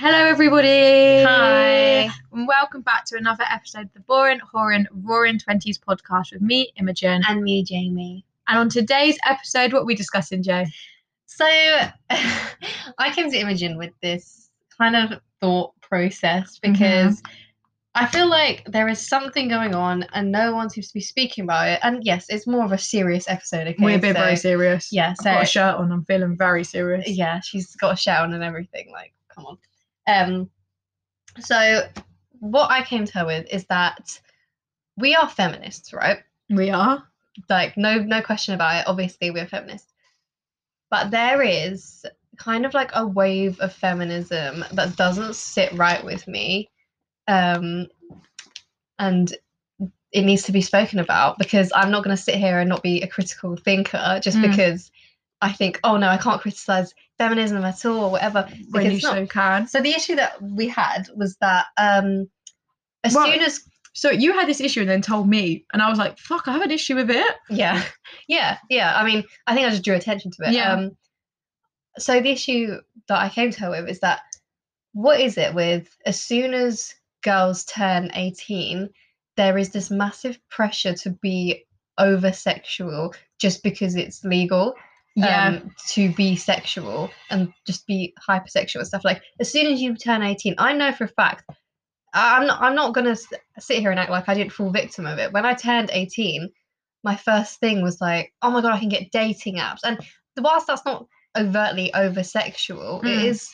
Hello, 0.00 0.16
everybody. 0.16 1.24
Hi. 1.24 2.08
And 2.32 2.46
welcome 2.46 2.82
back 2.82 3.04
to 3.06 3.16
another 3.16 3.42
episode 3.50 3.86
of 3.86 3.92
the 3.94 4.00
Boring, 4.00 4.38
Whoring, 4.54 4.86
Roaring 4.92 5.40
Twenties 5.40 5.76
podcast 5.76 6.30
with 6.32 6.40
me, 6.40 6.72
Imogen. 6.76 7.22
And 7.26 7.42
me, 7.42 7.64
Jamie. 7.64 8.24
And 8.46 8.60
on 8.60 8.68
today's 8.68 9.18
episode, 9.26 9.72
what 9.72 9.82
are 9.82 9.84
we 9.84 9.96
discussing, 9.96 10.44
Joe? 10.44 10.66
So 11.26 11.44
I 12.10 13.12
came 13.12 13.28
to 13.28 13.36
Imogen 13.36 13.76
with 13.76 13.90
this 14.00 14.50
kind 14.78 14.94
of 14.94 15.20
thought 15.40 15.72
process 15.80 16.60
mm-hmm. 16.60 16.74
because 16.74 17.20
I 17.96 18.06
feel 18.06 18.28
like 18.28 18.62
there 18.66 18.86
is 18.86 19.04
something 19.04 19.48
going 19.48 19.74
on 19.74 20.06
and 20.12 20.30
no 20.30 20.54
one 20.54 20.70
seems 20.70 20.86
to 20.86 20.94
be 20.94 21.00
speaking 21.00 21.42
about 21.42 21.66
it. 21.66 21.80
And 21.82 22.04
yes, 22.04 22.26
it's 22.28 22.46
more 22.46 22.64
of 22.64 22.70
a 22.70 22.78
serious 22.78 23.28
episode. 23.28 23.66
Okay, 23.66 23.76
We're 23.80 23.98
being 23.98 24.14
so, 24.14 24.20
very 24.20 24.36
serious. 24.36 24.92
Yeah, 24.92 25.16
I've 25.18 25.24
got 25.24 25.42
a 25.42 25.46
so 25.46 25.50
shirt 25.50 25.74
on. 25.74 25.90
I'm 25.90 26.04
feeling 26.04 26.36
very 26.36 26.62
serious. 26.62 27.08
yeah, 27.08 27.40
she's 27.40 27.74
got 27.74 27.94
a 27.94 27.96
shout 27.96 28.22
on 28.22 28.32
and 28.32 28.44
everything. 28.44 28.92
Like, 28.92 29.12
come 29.34 29.44
on. 29.44 29.58
Um, 30.08 30.50
so 31.38 31.82
what 32.40 32.70
I 32.70 32.82
came 32.82 33.04
to 33.04 33.18
her 33.18 33.26
with 33.26 33.46
is 33.52 33.64
that 33.66 34.18
we 34.96 35.14
are 35.14 35.28
feminists, 35.28 35.92
right? 35.92 36.18
We 36.50 36.70
are. 36.70 37.04
like 37.48 37.76
no 37.76 37.98
no 37.98 38.20
question 38.20 38.52
about 38.54 38.80
it 38.80 38.88
obviously 38.88 39.30
we're 39.30 39.46
feminists 39.46 39.92
but 40.90 41.12
there 41.12 41.40
is 41.40 42.04
kind 42.36 42.66
of 42.66 42.74
like 42.74 42.90
a 42.94 43.06
wave 43.06 43.60
of 43.60 43.72
feminism 43.72 44.64
that 44.72 44.96
doesn't 44.96 45.36
sit 45.36 45.72
right 45.74 46.04
with 46.04 46.26
me 46.26 46.68
um 47.28 47.86
and 48.98 49.36
it 50.10 50.22
needs 50.24 50.42
to 50.42 50.50
be 50.52 50.60
spoken 50.60 50.98
about 50.98 51.38
because 51.38 51.70
i'm 51.76 51.92
not 51.92 52.02
going 52.02 52.16
to 52.16 52.20
sit 52.22 52.34
here 52.34 52.58
and 52.58 52.68
not 52.68 52.82
be 52.82 53.02
a 53.02 53.06
critical 53.06 53.54
thinker 53.56 54.18
just 54.20 54.38
Mm. 54.38 54.50
because 54.50 54.90
i 55.40 55.52
think 55.52 55.78
oh 55.84 55.96
no 55.96 56.08
i 56.08 56.16
can't 56.16 56.40
criticize 56.40 56.92
feminism 57.18 57.64
at 57.64 57.84
all 57.84 58.04
or 58.04 58.10
whatever 58.10 58.48
When 58.70 58.90
you 58.92 59.00
so 59.00 59.26
can. 59.26 59.66
so 59.66 59.80
the 59.80 59.90
issue 59.90 60.16
that 60.16 60.40
we 60.42 60.68
had 60.68 61.08
was 61.16 61.36
that 61.40 61.66
um 61.76 62.28
as 63.04 63.14
Well- 63.14 63.26
soon 63.32 63.40
as 63.42 63.60
So 63.94 64.10
you 64.10 64.32
had 64.32 64.46
this 64.48 64.60
issue 64.60 64.80
and 64.82 64.88
then 64.88 65.02
told 65.02 65.28
me, 65.28 65.64
and 65.72 65.82
I 65.82 65.88
was 65.90 65.98
like, 65.98 66.18
"Fuck, 66.18 66.46
I 66.46 66.52
have 66.52 66.62
an 66.62 66.70
issue 66.70 66.94
with 66.94 67.10
it." 67.10 67.34
Yeah, 67.50 67.82
yeah, 68.28 68.58
yeah. 68.70 68.94
I 68.96 69.04
mean, 69.04 69.24
I 69.46 69.54
think 69.54 69.66
I 69.66 69.70
just 69.70 69.82
drew 69.82 69.96
attention 69.96 70.30
to 70.32 70.42
it. 70.48 70.52
Yeah. 70.52 70.72
Um, 70.72 70.96
so 71.98 72.20
the 72.20 72.30
issue 72.30 72.80
that 73.08 73.18
I 73.18 73.28
came 73.28 73.50
to 73.50 73.60
her 73.62 73.70
with 73.70 73.88
is 73.88 73.98
that 74.00 74.20
what 74.92 75.20
is 75.20 75.36
it 75.36 75.52
with 75.52 75.88
as 76.06 76.20
soon 76.20 76.54
as 76.54 76.94
girls 77.22 77.64
turn 77.64 78.12
18, 78.14 78.88
there 79.36 79.58
is 79.58 79.70
this 79.70 79.90
massive 79.90 80.38
pressure 80.48 80.94
to 81.02 81.10
be 81.10 81.64
over 81.98 82.30
sexual 82.32 83.14
just 83.40 83.64
because 83.64 83.96
it's 83.96 84.22
legal 84.24 84.74
um, 85.24 85.70
to 85.88 86.12
be 86.12 86.36
sexual 86.36 87.10
and 87.30 87.52
just 87.66 87.86
be 87.86 88.14
hypersexual 88.28 88.76
and 88.76 88.86
stuff. 88.86 89.04
Like 89.04 89.22
as 89.40 89.50
soon 89.50 89.66
as 89.72 89.80
you 89.80 89.96
turn 89.96 90.22
18, 90.22 90.54
I 90.58 90.72
know 90.72 90.92
for 90.92 91.04
a 91.04 91.08
fact. 91.08 91.44
I'm 92.14 92.46
not, 92.46 92.62
I'm 92.62 92.74
not 92.74 92.94
gonna 92.94 93.16
sit 93.58 93.78
here 93.80 93.90
and 93.90 94.00
act 94.00 94.10
like 94.10 94.28
I 94.28 94.34
didn't 94.34 94.52
fall 94.52 94.70
victim 94.70 95.06
of 95.06 95.18
it. 95.18 95.32
When 95.32 95.44
I 95.44 95.52
turned 95.54 95.90
18, 95.92 96.48
my 97.04 97.16
first 97.16 97.60
thing 97.60 97.82
was 97.82 98.00
like, 98.00 98.32
oh 98.42 98.50
my 98.50 98.62
god, 98.62 98.72
I 98.72 98.78
can 98.78 98.88
get 98.88 99.12
dating 99.12 99.56
apps. 99.56 99.80
And 99.84 99.98
whilst 100.40 100.66
that's 100.68 100.84
not 100.86 101.06
overtly 101.36 101.92
over 101.94 102.22
sexual, 102.22 103.02
Mm. 103.04 103.24
is. 103.24 103.50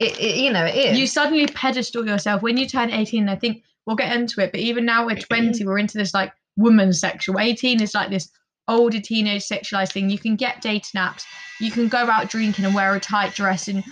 It, 0.00 0.16
it 0.20 0.36
you 0.36 0.52
know 0.52 0.64
it 0.64 0.76
is. 0.76 0.98
you 0.98 1.08
suddenly 1.08 1.48
pedestal 1.48 2.06
yourself 2.06 2.40
when 2.40 2.56
you 2.56 2.68
turn 2.68 2.90
18 2.92 3.28
i 3.28 3.34
think 3.34 3.64
we'll 3.84 3.96
get 3.96 4.14
into 4.14 4.40
it 4.40 4.52
but 4.52 4.60
even 4.60 4.84
now 4.84 5.04
we're 5.04 5.16
20 5.30 5.64
we're 5.66 5.76
into 5.76 5.98
this 5.98 6.14
like 6.14 6.32
woman 6.56 6.92
sexual 6.92 7.40
18 7.40 7.82
is 7.82 7.94
like 7.94 8.08
this 8.08 8.30
older 8.68 9.00
teenage 9.00 9.42
sexualized 9.42 9.92
thing 9.92 10.10
you 10.10 10.18
can 10.18 10.36
get 10.36 10.60
dating 10.60 11.00
apps 11.00 11.24
you 11.60 11.70
can 11.70 11.88
go 11.88 11.98
out 11.98 12.30
drinking 12.30 12.64
and 12.64 12.74
wear 12.74 12.94
a 12.94 13.00
tight 13.00 13.34
dress 13.34 13.68
and 13.68 13.82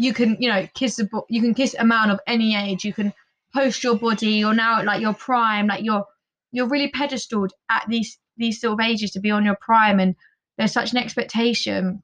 you 0.00 0.14
can 0.14 0.36
you 0.40 0.48
know 0.48 0.66
kiss 0.74 0.98
a 0.98 1.04
bo- 1.04 1.26
you 1.28 1.42
can 1.42 1.54
kiss 1.54 1.76
a 1.78 1.84
man 1.84 2.10
of 2.10 2.20
any 2.26 2.56
age. 2.56 2.84
You 2.84 2.94
can 2.94 3.12
post 3.54 3.84
your 3.84 3.96
body 3.96 4.30
you're 4.30 4.54
now 4.54 4.82
like 4.82 5.02
your 5.02 5.12
prime 5.12 5.66
like 5.66 5.84
you're 5.84 6.04
you're 6.52 6.68
really 6.68 6.90
pedestaled 6.90 7.50
at 7.70 7.84
these 7.88 8.18
these 8.38 8.60
sort 8.60 8.80
of 8.80 8.86
ages 8.86 9.10
to 9.12 9.20
be 9.20 9.30
on 9.30 9.44
your 9.44 9.58
prime. 9.60 10.00
And 10.00 10.16
there's 10.56 10.72
such 10.72 10.92
an 10.92 10.98
expectation. 10.98 12.02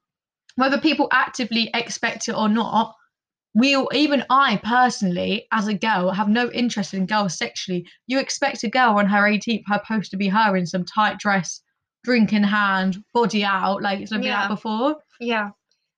Whether 0.56 0.78
people 0.78 1.08
actively 1.10 1.70
expect 1.72 2.28
it 2.28 2.34
or 2.34 2.48
not 2.48 2.94
we 3.54 3.74
even 3.94 4.22
I 4.28 4.60
personally, 4.62 5.46
as 5.50 5.66
a 5.66 5.72
girl, 5.72 6.10
have 6.10 6.28
no 6.28 6.50
interest 6.50 6.92
in 6.92 7.06
girls 7.06 7.38
sexually. 7.38 7.86
You 8.06 8.18
expect 8.18 8.62
a 8.64 8.68
girl 8.68 8.98
on 8.98 9.06
her 9.06 9.22
18th, 9.22 9.62
her 9.68 9.80
post 9.88 10.10
to 10.10 10.18
be 10.18 10.28
her 10.28 10.58
in 10.58 10.66
some 10.66 10.84
tight 10.84 11.18
dress, 11.18 11.62
drink 12.06 12.32
in 12.32 12.44
hand, 12.44 13.02
body 13.12 13.44
out, 13.44 13.82
like 13.82 13.98
it's 14.00 14.12
been 14.12 14.22
Yeah. 14.22 14.44
out 14.44 14.48
before. 14.48 14.96
Yeah. 15.18 15.50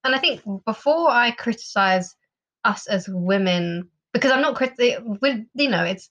And 0.03 0.15
I 0.15 0.17
think 0.17 0.41
before 0.65 1.09
I 1.11 1.29
criticize 1.31 2.15
us 2.63 2.87
as 2.87 3.07
women, 3.07 3.89
because 4.11 4.31
I'm 4.31 4.41
not 4.41 4.55
criti- 4.55 4.99
with 5.21 5.45
you 5.53 5.69
know, 5.69 5.83
it's 5.83 6.09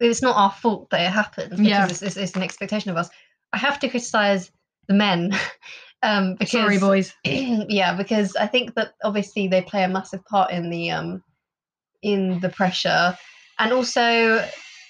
it's 0.00 0.22
not 0.22 0.36
our 0.36 0.50
fault 0.50 0.88
that 0.90 1.02
it 1.02 1.10
happens 1.12 1.50
because 1.50 1.66
Yeah. 1.66 1.84
it's, 1.86 2.00
it's, 2.02 2.16
it's 2.16 2.34
an 2.36 2.42
expectation 2.42 2.90
of 2.90 2.96
us. 2.96 3.10
I 3.52 3.58
have 3.58 3.78
to 3.80 3.88
criticize 3.88 4.50
the 4.88 4.94
men. 4.94 5.32
um 6.02 6.36
because 6.36 6.50
Sorry, 6.50 6.78
boys. 6.78 7.12
yeah, 7.24 7.94
because 7.94 8.34
I 8.36 8.46
think 8.46 8.74
that 8.76 8.94
obviously 9.04 9.46
they 9.48 9.60
play 9.62 9.84
a 9.84 9.88
massive 9.88 10.24
part 10.24 10.50
in 10.52 10.70
the 10.70 10.90
um 10.90 11.22
in 12.02 12.40
the 12.40 12.48
pressure. 12.48 13.16
And 13.58 13.72
also 13.74 14.00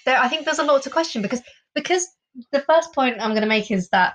there 0.05 0.17
I 0.25 0.29
think 0.29 0.45
there's 0.45 0.59
a 0.63 0.69
lot 0.71 0.81
to 0.83 0.89
question 0.89 1.21
because 1.21 1.41
because 1.73 2.07
the 2.53 2.61
first 2.61 2.93
point 2.93 3.17
I'm 3.19 3.33
gonna 3.33 3.53
make 3.57 3.69
is 3.71 3.89
that 3.89 4.13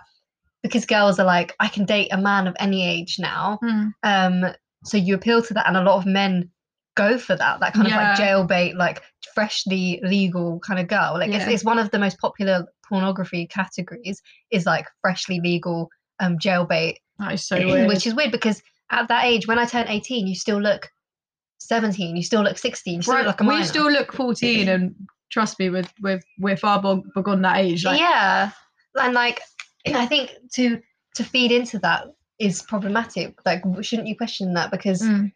because 0.63 0.85
girls 0.87 1.19
are 1.19 1.27
like, 1.27 1.55
I 1.61 1.69
can 1.69 1.85
date 1.85 2.09
a 2.13 2.19
man 2.19 2.47
of 2.47 2.55
any 2.59 2.87
age 2.89 3.17
now. 3.19 3.59
Mm. 3.63 3.93
Um, 4.03 4.55
so 4.85 4.97
you 4.97 5.15
appeal 5.15 5.43
to 5.43 5.55
that, 5.55 5.67
and 5.67 5.77
a 5.77 5.83
lot 5.83 5.97
of 5.97 6.07
men 6.07 6.51
go 6.97 7.19
for 7.19 7.37
that, 7.37 7.61
that 7.61 7.73
kind 7.73 7.87
of 7.87 7.93
like 7.93 8.19
Yeah. 8.19 8.27
jailbait, 8.35 8.75
like 8.77 9.03
freshly 9.35 10.01
legal 10.03 10.59
kind 10.61 10.81
of 10.81 10.89
girl. 10.89 11.15
Like 11.15 11.31
it's, 11.31 11.47
Yeah. 11.47 11.51
it's 11.53 11.65
one 11.65 11.79
of 11.79 11.91
the 11.93 11.99
most 11.99 12.19
popular 12.19 12.67
pornography 12.89 13.47
categories 13.47 14.21
is 14.51 14.67
like 14.67 14.87
freshly 15.01 15.41
legal 15.41 15.89
um 16.19 16.37
jailbait, 16.39 16.97
That 17.21 17.33
is 17.35 17.47
so 17.47 17.57
weird. 17.67 17.89
which 17.89 18.07
is 18.07 18.15
weird 18.15 18.33
because 18.33 18.61
at 18.91 19.07
that 19.09 19.25
age, 19.25 19.47
when 19.47 19.59
I 19.59 19.67
turn 19.67 19.87
18, 19.89 20.27
you 20.27 20.35
still 20.35 20.61
look 20.61 20.91
17, 21.59 22.17
you 22.17 22.23
still 22.23 22.43
look 22.43 22.59
16, 22.59 22.95
you 22.97 23.03
still 23.03 23.15
Right, 23.15 23.27
look 23.27 23.41
like 23.41 23.49
we 23.61 23.65
still 23.65 23.91
look 23.91 24.13
14, 24.13 24.69
and 24.69 24.95
trust 25.31 25.59
me, 25.59 25.71
with 25.71 25.93
with 26.01 26.23
we're 26.39 26.57
far 26.57 26.81
beyond 26.83 27.45
that 27.45 27.59
age. 27.59 27.85
Like, 27.85 28.01
yeah, 28.01 28.51
and 29.01 29.15
like 29.15 29.41
I 29.87 30.07
think 30.07 30.31
to 30.55 30.81
to 31.17 31.25
feed 31.25 31.53
into 31.53 31.79
that 31.81 32.05
is 32.39 32.63
problematic. 32.63 33.39
Like, 33.45 33.63
shouldn't 33.83 34.09
you 34.09 34.17
question 34.17 34.55
that? 34.55 34.71
Because 34.71 35.03
Mm, 35.03 35.33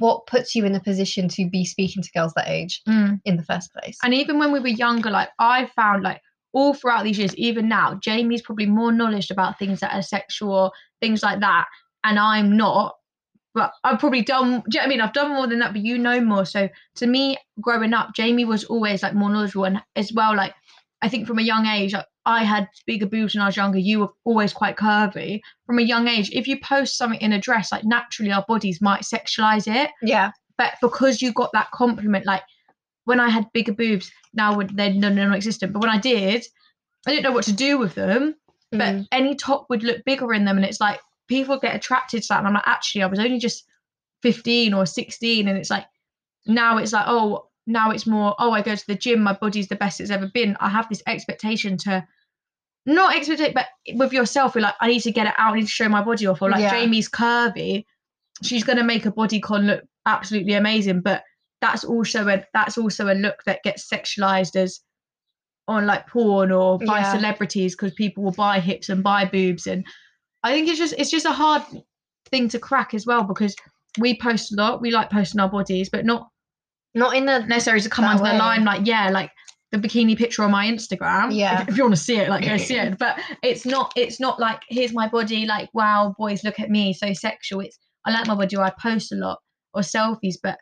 what 0.00 0.26
puts 0.26 0.54
you 0.56 0.64
in 0.64 0.74
a 0.74 0.80
position 0.80 1.28
to 1.28 1.48
be 1.48 1.64
speaking 1.64 2.02
to 2.02 2.10
girls 2.12 2.34
that 2.34 2.48
age 2.48 2.82
mm. 2.88 3.20
in 3.24 3.36
the 3.36 3.44
first 3.44 3.72
place? 3.72 3.96
And 4.02 4.12
even 4.12 4.38
when 4.38 4.50
we 4.52 4.58
were 4.58 4.68
younger, 4.68 5.10
like 5.10 5.28
I 5.38 5.66
found 5.76 6.02
like 6.02 6.20
all 6.52 6.74
throughout 6.74 7.04
these 7.04 7.18
years, 7.18 7.34
even 7.36 7.68
now, 7.68 7.94
Jamie's 7.94 8.42
probably 8.42 8.66
more 8.66 8.92
knowledge 8.92 9.30
about 9.30 9.58
things 9.58 9.80
that 9.80 9.94
are 9.94 10.02
sexual, 10.02 10.72
things 11.00 11.22
like 11.22 11.40
that, 11.40 11.66
and 12.02 12.18
I'm 12.18 12.56
not. 12.56 12.96
But 13.54 13.72
I've 13.84 14.00
probably 14.00 14.22
done. 14.22 14.46
Do 14.46 14.50
you 14.54 14.60
know 14.60 14.80
what 14.80 14.86
I 14.86 14.88
mean? 14.88 15.00
I've 15.00 15.12
done 15.12 15.32
more 15.32 15.46
than 15.46 15.60
that, 15.60 15.72
but 15.72 15.84
you 15.84 15.96
know 15.96 16.20
more. 16.20 16.44
So 16.44 16.68
to 16.96 17.06
me, 17.06 17.36
growing 17.60 17.92
up, 17.92 18.12
Jamie 18.14 18.44
was 18.44 18.64
always 18.64 19.02
like 19.02 19.14
more 19.14 19.30
knowledgeable, 19.30 19.64
and 19.64 19.80
as 19.94 20.12
well, 20.12 20.34
like 20.34 20.54
I 21.02 21.08
think 21.08 21.28
from 21.28 21.38
a 21.38 21.42
young 21.42 21.66
age, 21.66 21.92
like, 21.92 22.06
I 22.26 22.44
had 22.44 22.68
bigger 22.86 23.06
boobs 23.06 23.34
when 23.34 23.42
I 23.42 23.46
was 23.46 23.56
younger. 23.56 23.78
You 23.78 24.00
were 24.00 24.08
always 24.24 24.52
quite 24.52 24.76
curvy. 24.76 25.40
From 25.66 25.78
a 25.78 25.82
young 25.82 26.08
age, 26.08 26.30
if 26.32 26.48
you 26.48 26.58
post 26.60 26.96
something 26.96 27.20
in 27.20 27.32
a 27.32 27.38
dress, 27.40 27.70
like 27.70 27.84
naturally 27.84 28.32
our 28.32 28.44
bodies 28.48 28.80
might 28.80 29.02
sexualize 29.02 29.66
it 29.66 29.90
Yeah, 30.02 30.30
but 30.56 30.74
because 30.80 31.20
you 31.20 31.32
got 31.32 31.50
that 31.52 31.70
compliment, 31.72 32.24
like 32.26 32.42
when 33.04 33.20
I 33.20 33.28
had 33.28 33.52
bigger 33.52 33.72
boobs, 33.74 34.10
now 34.32 34.58
they're 34.62 34.92
no- 34.94 35.10
no- 35.10 35.24
non-existent. 35.24 35.72
But 35.72 35.80
when 35.80 35.90
I 35.90 35.98
did, 35.98 36.44
I 37.06 37.10
didn't 37.10 37.24
know 37.24 37.32
what 37.32 37.44
to 37.44 37.52
do 37.52 37.76
with 37.78 37.94
them. 37.94 38.34
But 38.72 38.94
Mm. 38.94 39.08
any 39.12 39.34
top 39.36 39.66
would 39.68 39.82
look 39.84 40.04
bigger 40.04 40.32
in 40.32 40.44
them, 40.46 40.56
and 40.56 40.64
it's 40.64 40.80
like 40.80 41.00
people 41.28 41.58
get 41.60 41.76
attracted 41.76 42.22
to 42.22 42.28
that. 42.30 42.38
And 42.38 42.46
I'm 42.48 42.54
like, 42.54 42.66
actually, 42.66 43.02
I 43.02 43.06
was 43.06 43.18
only 43.20 43.38
just 43.38 43.64
15 44.22 44.72
or 44.74 44.86
16, 44.86 45.46
and 45.48 45.58
it's 45.58 45.70
like 45.70 45.86
now 46.46 46.78
it's 46.78 46.92
like, 46.92 47.04
oh, 47.06 47.48
now 47.66 47.90
it's 47.90 48.06
more, 48.06 48.34
oh, 48.38 48.50
I 48.52 48.62
go 48.62 48.74
to 48.74 48.86
the 48.86 48.94
gym, 48.94 49.22
my 49.22 49.32
body's 49.34 49.68
the 49.68 49.76
best 49.76 50.00
it's 50.00 50.10
ever 50.10 50.26
been. 50.26 50.56
I 50.60 50.68
have 50.68 50.88
this 50.88 51.02
expectation 51.06 51.76
to 51.78 52.06
not 52.86 53.16
expectate, 53.16 53.54
but 53.54 53.66
with 53.94 54.12
yourself, 54.12 54.54
you're 54.54 54.62
like, 54.62 54.74
I 54.80 54.88
need 54.88 55.00
to 55.00 55.10
get 55.12 55.26
it 55.26 55.34
out, 55.38 55.52
I 55.52 55.56
need 55.56 55.62
to 55.62 55.68
show 55.68 55.88
my 55.88 56.02
body 56.02 56.26
off. 56.26 56.42
Or 56.42 56.50
like 56.50 56.60
Yeah. 56.60 56.70
Jamie's 56.80 57.08
curvy, 57.08 57.84
she's 58.42 58.64
gonna 58.64 58.84
make 58.84 59.06
a 59.06 59.10
body 59.10 59.40
con 59.40 59.66
look 59.66 59.82
absolutely 60.06 60.54
amazing, 60.54 61.00
but 61.00 61.22
that's 61.60 61.84
also 61.84 62.28
a 62.28 62.44
that's 62.52 62.76
also 62.76 63.10
a 63.10 63.14
look 63.14 63.42
that 63.46 63.62
gets 63.62 63.88
sexualized 63.88 64.54
as 64.56 64.80
on 65.66 65.86
like 65.86 66.06
porn 66.06 66.52
or 66.52 66.78
by 66.78 66.98
Yeah. 66.98 67.12
celebrities 67.12 67.74
because 67.74 67.92
people 67.94 68.22
will 68.22 68.32
buy 68.32 68.60
hips 68.60 68.90
and 68.90 69.02
buy 69.02 69.24
boobs 69.24 69.66
and 69.66 69.86
I 70.42 70.52
think 70.52 70.68
it's 70.68 70.78
just 70.78 70.94
it's 70.98 71.10
just 71.10 71.24
a 71.24 71.32
hard 71.32 71.62
thing 72.30 72.50
to 72.50 72.58
crack 72.58 72.92
as 72.92 73.06
well 73.06 73.22
because 73.24 73.56
we 73.98 74.18
post 74.18 74.52
a 74.52 74.56
lot 74.56 74.82
we 74.82 74.90
like 74.90 75.08
posting 75.08 75.40
our 75.40 75.48
bodies 75.48 75.88
but 75.88 76.04
not 76.04 76.28
not 76.94 77.16
in 77.16 77.24
the 77.24 77.38
necessarily 77.46 77.80
to 77.82 77.88
come 77.88 78.04
That 78.04 78.20
under 78.20 78.24
the 78.24 78.60
way. 78.60 78.64
like, 78.78 78.86
yeah 78.86 79.08
like 79.08 79.30
the 79.74 79.88
bikini 79.88 80.16
picture 80.16 80.42
on 80.44 80.50
my 80.52 80.66
Instagram 80.66 81.34
Yeah. 81.34 81.62
if, 81.62 81.68
if 81.70 81.76
you 81.76 81.82
want 81.84 81.96
to 81.96 82.00
see 82.00 82.16
it 82.16 82.28
like 82.28 82.44
go 82.44 82.56
see 82.56 82.76
it 82.76 82.98
but 82.98 83.18
it's 83.42 83.66
not 83.66 83.92
it's 83.96 84.20
not 84.20 84.38
like 84.38 84.60
here's 84.68 84.92
my 84.92 85.08
body 85.08 85.46
like 85.46 85.68
wow 85.74 86.14
boys 86.16 86.44
look 86.44 86.60
at 86.60 86.70
me 86.70 86.92
so 86.92 87.12
sexual 87.12 87.60
it's 87.60 87.78
I 88.06 88.12
like 88.12 88.26
my 88.26 88.34
body 88.36 88.54
or 88.56 88.62
I 88.64 88.70
post 88.70 89.12
a 89.12 89.16
lot 89.16 89.38
or 89.72 89.82
selfies 89.82 90.36
but 90.42 90.58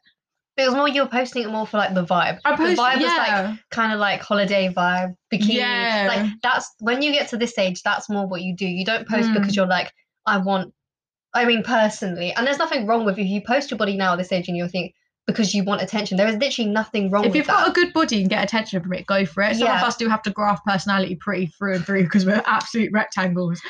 It 0.57 0.65
was 0.67 0.75
more 0.75 0.89
you 0.89 1.03
were 1.03 1.09
posting 1.09 1.43
it 1.43 1.51
more 1.51 1.67
for 1.67 1.79
like 1.79 1.95
the 1.95 2.05
vibe. 2.05 2.39
I 2.45 2.57
post, 2.57 2.77
the 2.77 2.83
vibe 2.83 2.97
was 2.97 3.05
like 3.23 3.29
yeah. 3.29 3.57
kind 3.71 3.93
of 3.93 3.99
like 3.99 4.21
holiday 4.21 4.73
vibe, 4.73 5.15
bikini. 5.33 5.55
Yeah. 5.55 6.05
Like 6.09 6.31
that's 6.43 6.71
when 6.79 7.03
you 7.03 7.11
get 7.13 7.29
to 7.31 7.37
this 7.37 7.57
age, 7.59 7.83
that's 7.83 8.09
more 8.11 8.27
what 8.29 8.43
you 8.43 8.55
do. 8.55 8.67
You 8.67 8.85
don't 8.85 9.09
post 9.09 9.29
Mm. 9.29 9.35
because 9.35 9.57
you're 9.57 9.67
like, 9.79 9.91
I 10.27 10.39
want. 10.39 10.73
I 11.35 11.47
mean, 11.47 11.63
personally, 11.63 12.33
and 12.35 12.47
there's 12.47 12.59
nothing 12.59 12.87
wrong 12.87 13.05
with 13.07 13.19
if 13.19 13.27
you 13.27 13.41
post 13.47 13.71
your 13.71 13.79
body 13.79 13.97
now 13.97 14.13
at 14.13 14.19
this 14.19 14.31
age 14.33 14.49
and 14.49 14.57
you 14.57 14.69
think 14.69 14.95
because 15.33 15.55
you 15.55 15.65
want 15.65 15.83
attention. 15.83 16.17
There 16.17 16.29
is 16.29 16.37
literally 16.37 16.71
nothing 16.71 17.11
wrong 17.11 17.25
if 17.25 17.35
you've 17.35 17.47
that. 17.47 17.53
got 17.67 17.69
a 17.69 17.73
good 17.73 17.93
body 17.93 18.21
and 18.21 18.31
get 18.31 18.43
attention 18.45 18.81
from 18.83 18.93
it, 18.93 19.07
go 19.07 19.25
for 19.27 19.43
it. 19.43 19.57
Some 19.57 19.69
of 19.69 19.83
us 19.83 19.97
do 19.97 20.09
have 20.09 20.23
to 20.23 20.31
graft 20.31 20.65
personality 20.65 21.17
pretty 21.17 21.47
through 21.47 21.77
and 21.77 21.85
through 21.85 22.05
because 22.05 22.25
we're 22.27 22.43
absolute 22.47 22.91
rectangles. 22.93 23.61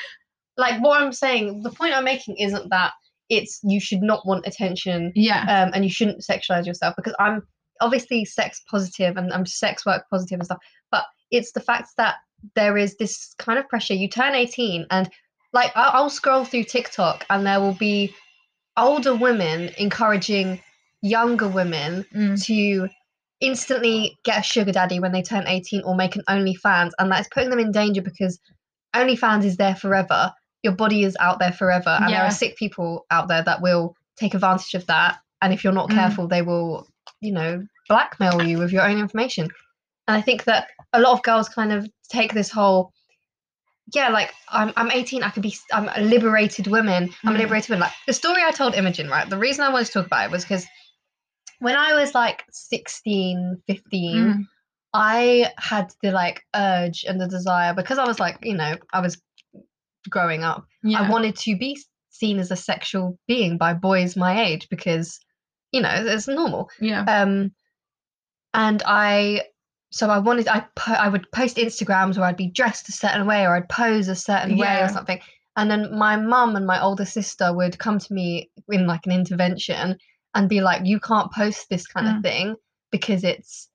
like 0.56 0.82
what 0.82 1.00
I'm 1.00 1.12
saying, 1.12 1.62
the 1.62 1.70
point 1.70 1.94
I'm 1.94 2.04
making 2.04 2.36
isn't 2.36 2.68
that 2.70 2.92
it's 3.28 3.60
you 3.62 3.80
should 3.80 4.02
not 4.02 4.26
want 4.26 4.46
attention 4.46 5.12
Yeah. 5.14 5.42
um, 5.42 5.70
and 5.74 5.84
you 5.84 5.90
shouldn't 5.90 6.20
sexualize 6.22 6.66
yourself 6.66 6.94
because 6.96 7.14
I'm 7.18 7.42
obviously 7.80 8.24
sex 8.24 8.60
positive 8.70 9.16
and 9.16 9.32
I'm 9.32 9.46
sex 9.46 9.86
work 9.86 10.04
positive 10.10 10.38
and 10.40 10.44
stuff. 10.44 10.58
But 10.90 11.04
it's 11.30 11.52
the 11.52 11.60
fact 11.60 11.90
that 11.96 12.16
there 12.54 12.76
is 12.76 12.96
this 12.96 13.34
kind 13.38 13.58
of 13.58 13.68
pressure. 13.68 13.94
You 13.94 14.08
turn 14.08 14.34
18 14.34 14.86
and 14.90 15.08
like 15.52 15.72
I'll, 15.74 16.02
I'll 16.04 16.10
scroll 16.10 16.44
through 16.44 16.64
TikTok 16.64 17.24
and 17.30 17.46
there 17.46 17.60
will 17.60 17.74
be 17.74 18.14
older 18.76 19.14
women 19.14 19.70
encouraging 19.78 20.60
younger 21.02 21.48
women 21.48 22.04
Mm. 22.14 22.42
to 22.46 22.88
instantly 23.40 24.16
get 24.24 24.38
a 24.38 24.42
sugar 24.42 24.72
daddy 24.72 25.00
when 25.00 25.12
they 25.12 25.22
turn 25.22 25.46
18 25.48 25.82
or 25.82 25.94
make 25.96 26.14
an 26.16 26.22
OnlyFans. 26.28 26.92
And 26.98 27.10
that's 27.10 27.28
putting 27.28 27.50
them 27.50 27.58
in 27.58 27.72
danger 27.72 28.00
because 28.00 28.38
OnlyFans 28.94 29.44
is 29.44 29.56
there 29.56 29.74
forever. 29.74 30.32
Your 30.62 30.74
body 30.74 31.02
is 31.02 31.16
out 31.18 31.40
there 31.40 31.52
forever. 31.52 31.90
And 32.00 32.12
there 32.12 32.22
are 32.22 32.30
sick 32.30 32.56
people 32.56 33.04
out 33.10 33.26
there 33.28 33.42
that 33.42 33.60
will 33.60 33.96
take 34.16 34.34
advantage 34.34 34.74
of 34.74 34.86
that. 34.86 35.18
And 35.40 35.52
if 35.52 35.64
you're 35.64 35.72
not 35.72 35.90
Mm. 35.90 35.94
careful, 35.94 36.28
they 36.28 36.42
will, 36.42 36.86
you 37.20 37.32
know, 37.32 37.64
blackmail 37.88 38.44
you 38.44 38.58
with 38.58 38.70
your 38.70 38.82
own 38.82 38.98
information. 38.98 39.50
And 40.06 40.16
I 40.16 40.20
think 40.20 40.44
that 40.44 40.68
a 40.92 41.00
lot 41.00 41.12
of 41.14 41.22
girls 41.24 41.48
kind 41.48 41.72
of 41.72 41.88
take 42.10 42.32
this 42.32 42.50
whole, 42.50 42.92
yeah, 43.92 44.08
like 44.10 44.32
I'm, 44.50 44.72
I'm 44.76 44.90
18, 44.92 45.24
I 45.24 45.30
could 45.30 45.42
be, 45.42 45.56
I'm 45.72 45.88
a 45.96 46.00
liberated 46.00 46.68
woman. 46.68 47.10
I'm 47.24 47.34
a 47.34 47.36
Mm. 47.36 47.40
liberated 47.42 47.70
woman. 47.70 47.80
Like 47.80 47.92
the 48.06 48.12
story 48.12 48.42
I 48.46 48.52
told 48.52 48.76
Imogen, 48.76 49.08
right? 49.10 49.28
The 49.28 49.38
reason 49.38 49.64
I 49.64 49.70
wanted 49.70 49.86
to 49.86 49.92
talk 49.92 50.06
about 50.06 50.26
it 50.26 50.30
was 50.30 50.44
because 50.44 50.64
when 51.62 51.76
I 51.76 51.94
was 51.94 52.12
like 52.14 52.44
16, 52.50 53.62
15, 53.68 54.16
Mm. 54.16 54.46
I 54.94 55.50
had 55.58 55.90
the 56.02 56.10
like 56.10 56.42
urge 56.54 57.04
and 57.04 57.20
the 57.20 57.28
desire 57.28 57.72
because 57.72 57.98
I 57.98 58.06
was 58.06 58.20
like, 58.20 58.38
you 58.42 58.54
know, 58.54 58.76
I 58.92 59.00
was 59.00 59.20
growing 60.10 60.42
up. 60.42 60.66
Yeah. 60.82 61.00
I 61.00 61.08
wanted 61.08 61.36
to 61.36 61.56
be 61.56 61.78
seen 62.10 62.38
as 62.38 62.50
a 62.50 62.56
sexual 62.56 63.18
being 63.26 63.56
by 63.56 63.72
boys 63.74 64.16
my 64.16 64.42
age 64.42 64.68
because, 64.68 65.18
you 65.70 65.80
know, 65.80 65.94
it's 65.94 66.28
normal. 66.28 66.68
yeah. 66.80 67.04
Um, 67.04 67.52
and 68.52 68.82
I, 68.84 69.42
so 69.92 70.10
I 70.10 70.18
wanted, 70.18 70.48
I 70.48 70.66
po- 70.74 70.92
I 70.92 71.08
would 71.08 71.30
post 71.32 71.56
Instagrams 71.56 72.18
where 72.18 72.26
I'd 72.26 72.36
be 72.36 72.50
dressed 72.50 72.88
a 72.88 72.92
certain 72.92 73.26
way 73.26 73.46
or 73.46 73.56
I'd 73.56 73.68
pose 73.68 74.08
a 74.08 74.14
certain 74.14 74.58
way 74.58 74.82
or 74.82 74.88
something. 74.88 75.20
And 75.56 75.70
then 75.70 75.96
my 75.96 76.16
mum 76.16 76.56
and 76.56 76.66
my 76.66 76.82
older 76.82 77.04
sister 77.06 77.54
would 77.54 77.78
come 77.78 77.98
to 77.98 78.12
me 78.12 78.50
in 78.68 78.86
like 78.86 79.06
an 79.06 79.12
intervention 79.12 79.96
and 80.34 80.48
be 80.48 80.60
like, 80.60 80.86
you 80.86 80.98
can't 81.00 81.32
post 81.32 81.68
this 81.70 81.86
kind 81.86 82.08
of 82.08 82.14
Mm. 82.16 82.22
thing 82.22 82.56
because 82.90 83.24
it's, 83.24 83.68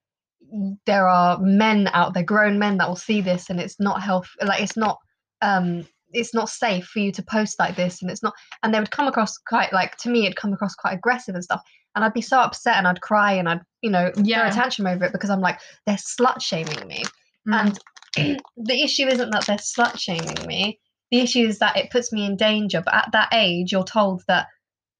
there 0.85 1.07
are 1.07 1.37
men 1.39 1.89
out 1.93 2.13
there, 2.13 2.23
grown 2.23 2.57
men 2.59 2.77
that 2.77 2.87
will 2.87 2.95
see 2.95 3.21
this 3.21 3.49
and 3.49 3.59
it's 3.59 3.79
not 3.79 4.01
health, 4.01 4.29
like 4.43 4.61
it's 4.61 4.77
not, 4.77 4.97
um, 5.41 5.85
it's 6.13 6.33
not 6.33 6.49
safe 6.49 6.85
for 6.85 6.99
you 6.99 7.11
to 7.11 7.21
post 7.21 7.59
like 7.59 7.75
this 7.75 8.01
and 8.01 8.09
it's 8.09 8.23
not 8.23 8.33
and 8.63 8.73
they 8.73 8.79
would 8.79 8.91
come 8.91 9.07
across 9.07 9.37
quite 9.37 9.73
like 9.73 9.97
to 9.97 10.09
me 10.09 10.23
it'd 10.25 10.37
come 10.37 10.53
across 10.53 10.73
quite 10.73 10.93
aggressive 10.93 11.35
and 11.35 11.43
stuff 11.43 11.61
and 11.95 12.05
I'd 12.05 12.13
be 12.13 12.21
so 12.21 12.39
upset 12.39 12.77
and 12.77 12.87
I'd 12.87 13.01
cry 13.01 13.33
and 13.33 13.49
I'd 13.49 13.59
you 13.81 13.89
know 13.89 14.09
Yeah. 14.23 14.43
throw 14.43 14.49
a 14.49 14.53
tantrum 14.53 14.87
over 14.87 15.03
it 15.03 15.11
because 15.11 15.29
I'm 15.29 15.41
like 15.41 15.59
they're 15.85 15.97
slut 15.97 16.41
shaming 16.41 16.87
me 16.87 17.03
Mm. 17.45 17.77
and 18.15 18.41
the 18.57 18.81
issue 18.83 19.05
isn't 19.07 19.29
that 19.31 19.45
they're 19.47 19.57
slut 19.57 19.99
shaming 19.99 20.47
me 20.47 20.79
the 21.11 21.19
issue 21.19 21.45
is 21.45 21.59
that 21.59 21.75
it 21.75 21.91
puts 21.91 22.13
me 22.13 22.25
in 22.25 22.37
danger 22.37 22.81
but 22.83 22.95
at 22.95 23.09
that 23.11 23.27
age 23.33 23.73
you're 23.73 23.83
told 23.83 24.23
that 24.29 24.47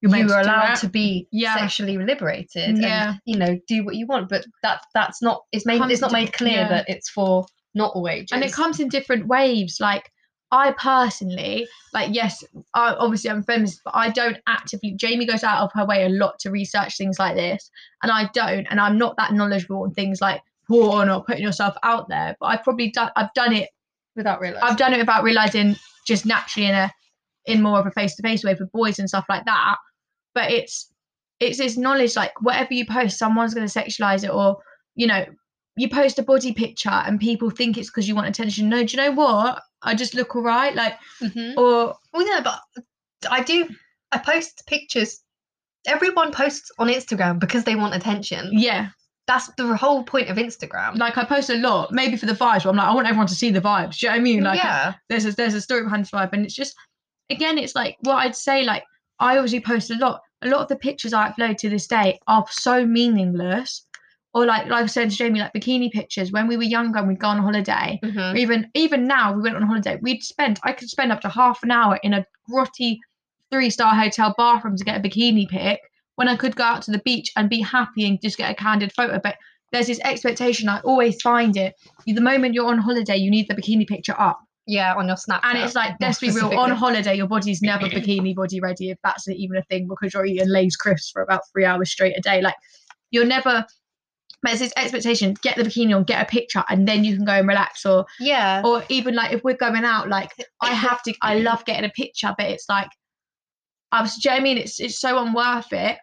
You're 0.00 0.16
you 0.16 0.24
are 0.32 0.42
to 0.42 0.48
allowed 0.48 0.74
to 0.76 0.88
be 0.88 1.26
Yeah. 1.32 1.56
sexually 1.56 1.98
liberated 1.98 2.78
Yeah. 2.78 3.10
and 3.10 3.20
you 3.24 3.36
know 3.36 3.58
do 3.66 3.84
what 3.84 3.96
you 3.96 4.06
want 4.06 4.28
but 4.28 4.46
that 4.62 4.82
that's 4.94 5.20
not 5.20 5.42
it's 5.52 5.66
made 5.66 5.78
Comes 5.78 5.92
it's 5.92 6.00
not 6.00 6.12
made 6.12 6.32
clear 6.32 6.52
yeah. 6.52 6.68
that 6.68 6.88
it's 6.88 7.08
for 7.08 7.46
not 7.74 7.92
all 7.94 8.08
ages 8.08 8.30
and 8.32 8.44
it 8.44 8.52
comes 8.52 8.80
in 8.80 8.88
different 8.88 9.26
waves 9.26 9.78
like 9.80 10.10
i 10.50 10.72
personally 10.72 11.66
like 11.92 12.14
yes 12.14 12.42
I, 12.74 12.94
obviously 12.94 13.30
i'm 13.30 13.40
a 13.40 13.42
feminist 13.42 13.80
but 13.84 13.94
i 13.94 14.08
don't 14.08 14.38
actively 14.46 14.92
jamie 14.94 15.26
goes 15.26 15.44
out 15.44 15.62
of 15.62 15.70
her 15.74 15.84
way 15.84 16.04
a 16.04 16.08
lot 16.08 16.38
to 16.40 16.50
research 16.50 16.96
things 16.96 17.18
like 17.18 17.36
this 17.36 17.70
and 18.02 18.10
i 18.10 18.30
don't 18.32 18.66
and 18.70 18.80
i'm 18.80 18.96
not 18.98 19.16
that 19.18 19.32
knowledgeable 19.32 19.82
on 19.82 19.92
things 19.92 20.20
like 20.20 20.42
porn 20.66 21.08
or 21.10 21.22
putting 21.24 21.42
yourself 21.42 21.74
out 21.82 22.08
there 22.08 22.36
but 22.40 22.46
i've 22.46 22.62
probably 22.62 22.90
done 22.90 23.10
i've 23.16 23.32
done 23.34 23.52
it 23.52 23.68
without 24.16 24.40
realizing 24.40 24.62
i've 24.68 24.76
done 24.78 24.94
it 24.94 24.98
without 24.98 25.22
realizing 25.22 25.76
just 26.06 26.24
naturally 26.24 26.66
in 26.68 26.74
a 26.74 26.90
in 27.46 27.62
more 27.62 27.78
of 27.78 27.86
a 27.86 27.90
face-to-face 27.90 28.44
way 28.44 28.54
for 28.54 28.66
boys 28.66 28.98
and 28.98 29.08
stuff 29.08 29.24
like 29.28 29.44
that 29.44 29.76
but 30.38 30.50
it's 30.58 30.76
it's 31.40 31.58
this 31.58 31.76
knowledge 31.76 32.14
like 32.22 32.32
whatever 32.48 32.72
you 32.78 32.84
post 32.86 33.18
someone's 33.18 33.54
going 33.54 33.66
to 33.68 33.78
sexualize 33.80 34.22
it 34.24 34.30
or 34.30 34.48
you 34.94 35.06
know 35.06 35.24
you 35.76 35.88
post 35.88 36.18
a 36.18 36.22
body 36.32 36.52
picture 36.52 36.96
and 37.06 37.20
people 37.20 37.50
think 37.50 37.76
it's 37.78 37.90
because 37.90 38.06
you 38.08 38.14
want 38.14 38.26
attention 38.32 38.68
no 38.68 38.82
do 38.84 38.90
you 38.96 39.02
know 39.02 39.12
what 39.12 39.60
i 39.82 39.94
just 40.02 40.14
look 40.14 40.34
all 40.36 40.42
right 40.42 40.74
like 40.82 40.94
Mhm. 41.22 41.56
or 41.56 41.94
Well, 42.12 42.26
yeah, 42.30 42.40
but 42.48 42.58
I 43.30 43.42
do. 43.42 43.68
I 44.12 44.18
post 44.18 44.62
pictures. 44.66 45.20
Everyone 45.86 46.30
posts 46.32 46.70
on 46.78 46.88
Instagram 46.88 47.38
because 47.38 47.64
they 47.64 47.76
want 47.76 47.94
attention. 47.94 48.50
yeah 48.52 48.88
That's 49.26 49.48
the 49.56 49.76
whole 49.76 50.02
point 50.04 50.28
of 50.30 50.36
Instagram. 50.36 50.96
like 51.04 51.16
i 51.18 51.24
post 51.24 51.50
a 51.50 51.58
lot 51.68 51.92
maybe 51.92 52.16
for 52.16 52.26
the 52.32 52.32
vibes 52.44 52.62
but 52.64 52.70
i'm 52.70 52.76
like 52.76 52.86
i 52.92 52.94
want 52.94 53.06
everyone 53.06 53.26
to 53.34 53.34
see 53.42 53.50
the 53.50 53.60
vibes 53.70 53.96
do 53.98 54.06
you 54.06 54.08
know 54.10 54.14
what 54.16 54.20
i 54.20 54.28
mean 54.30 54.42
like 54.50 54.58
yeah, 54.64 54.94
there's 55.08 55.26
a 55.26 55.32
there's 55.32 55.54
a 55.54 55.60
story 55.68 55.82
behind 55.84 56.04
the 56.04 56.16
vibe 56.16 56.32
and 56.32 56.44
it's 56.46 56.54
just 56.62 56.74
again 57.36 57.58
it's 57.58 57.74
like 57.80 57.94
what 58.08 58.16
i'd 58.22 58.34
say 58.48 58.58
like 58.72 58.84
i 59.20 59.36
obviously 59.36 59.60
post 59.60 59.90
a 59.90 59.98
lot 60.06 60.20
a 60.42 60.48
lot 60.48 60.60
of 60.62 60.68
the 60.68 60.76
pictures 60.76 61.12
i 61.12 61.28
upload 61.30 61.56
to 61.58 61.68
this 61.68 61.86
day 61.86 62.18
are 62.26 62.44
so 62.50 62.86
meaningless. 62.86 63.84
Or 64.34 64.44
like 64.46 64.66
like 64.68 64.84
i 64.84 64.86
said 64.86 65.10
to 65.10 65.16
jamie 65.16 65.40
like 65.40 65.52
bikini 65.54 65.90
pictures. 65.90 66.30
When 66.32 66.46
we 66.48 66.56
were 66.56 66.62
younger 66.62 66.98
and 66.98 67.08
we'd 67.08 67.18
go 67.18 67.28
on 67.28 67.38
holiday 67.38 67.98
Mhm. 68.04 68.34
or 68.34 68.36
even 68.36 68.70
even 68.74 69.06
now 69.06 69.32
we 69.34 69.42
went 69.42 69.56
on 69.56 69.62
holiday 69.62 69.98
we'd 70.02 70.22
spend 70.22 70.60
i 70.64 70.72
could 70.72 70.88
spend 70.90 71.12
up 71.12 71.20
to 71.22 71.28
half 71.28 71.62
an 71.62 71.70
hour 71.70 71.98
in 72.02 72.12
a 72.14 72.24
grotty 72.48 72.98
three 73.50 73.70
star 73.70 73.94
hotel 73.94 74.34
bathroom 74.36 74.76
to 74.76 74.84
get 74.84 74.98
a 74.98 75.00
bikini 75.08 75.48
pic 75.48 75.80
when 76.16 76.28
i 76.28 76.36
could 76.36 76.54
go 76.56 76.64
out 76.64 76.82
to 76.82 76.90
the 76.90 77.00
beach 77.00 77.32
and 77.36 77.48
be 77.48 77.60
happy 77.60 78.06
and 78.06 78.20
just 78.20 78.36
get 78.38 78.50
a 78.50 78.54
candid 78.54 78.92
photo. 78.92 79.18
But 79.22 79.36
there's 79.72 79.86
this 79.86 80.00
expectation 80.00 80.68
i 80.68 80.80
always 80.80 81.20
find 81.20 81.56
it 81.56 81.74
the 82.06 82.20
moment 82.20 82.54
you're 82.54 82.66
on 82.68 82.78
holiday 82.78 83.16
you 83.16 83.30
need 83.30 83.48
the 83.48 83.54
bikini 83.54 83.86
picture 83.86 84.14
up 84.18 84.38
yeah, 84.68 84.94
on 84.94 85.08
your 85.08 85.16
Snapchat. 85.16 85.40
and 85.44 85.58
it's 85.58 85.74
like, 85.74 85.94
let's 86.00 86.20
be 86.20 86.30
real, 86.30 86.56
on 86.58 86.70
holiday, 86.70 87.16
your 87.16 87.26
body's 87.26 87.62
never 87.62 87.86
bikini 87.88 88.34
body 88.36 88.60
ready, 88.60 88.90
if 88.90 88.98
that's 89.02 89.26
even 89.26 89.56
a 89.56 89.62
thing, 89.62 89.88
because 89.88 90.14
you're 90.14 90.26
eating 90.26 90.48
Lay's 90.48 90.76
crisps 90.76 91.10
for 91.10 91.22
about 91.22 91.40
three 91.50 91.64
hours 91.64 91.90
straight 91.90 92.16
a 92.16 92.20
day. 92.20 92.42
Like, 92.42 92.54
you're 93.10 93.24
never, 93.24 93.64
there's 94.42 94.58
this 94.60 94.72
expectation, 94.76 95.34
get 95.42 95.56
the 95.56 95.64
bikini 95.64 95.96
on, 95.96 96.04
get 96.04 96.22
a 96.22 96.30
picture, 96.30 96.62
and 96.68 96.86
then 96.86 97.02
you 97.02 97.16
can 97.16 97.24
go 97.24 97.32
and 97.32 97.48
relax. 97.48 97.84
Or, 97.86 98.04
Yeah, 98.20 98.60
or 98.64 98.84
even 98.90 99.14
like, 99.14 99.32
if 99.32 99.42
we're 99.42 99.56
going 99.56 99.84
out, 99.84 100.08
like, 100.10 100.30
I 100.60 100.74
have 100.74 101.02
to, 101.04 101.14
I 101.22 101.38
love 101.38 101.64
getting 101.64 101.88
a 101.88 101.92
picture, 101.92 102.34
but 102.36 102.46
it's 102.48 102.68
like, 102.68 102.90
I 103.90 104.02
was, 104.02 104.16
do 104.16 104.28
you 104.28 104.34
know 104.34 104.40
I 104.40 104.42
mean? 104.42 104.58
It's, 104.58 104.78
it's 104.80 105.00
so 105.00 105.18
unworth 105.18 105.72
it, 105.72 105.96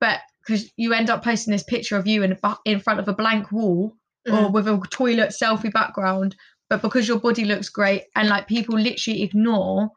but 0.00 0.18
because 0.44 0.72
you 0.76 0.92
end 0.92 1.08
up 1.08 1.22
posting 1.22 1.52
this 1.52 1.62
picture 1.62 1.96
of 1.96 2.04
you 2.08 2.24
in, 2.24 2.36
in 2.64 2.80
front 2.80 2.98
of 2.98 3.06
a 3.06 3.12
blank 3.14 3.52
wall 3.52 3.94
or 4.26 4.32
Mhm. 4.32 4.52
with 4.52 4.66
a 4.68 4.80
toilet 4.90 5.30
selfie 5.30 5.72
background 5.72 6.34
but 6.72 6.80
because 6.82 7.06
your 7.06 7.18
body 7.20 7.44
looks 7.44 7.68
great 7.68 8.04
and 8.16 8.28
like 8.28 8.48
people 8.48 8.78
literally 8.78 9.22
ignore 9.22 9.90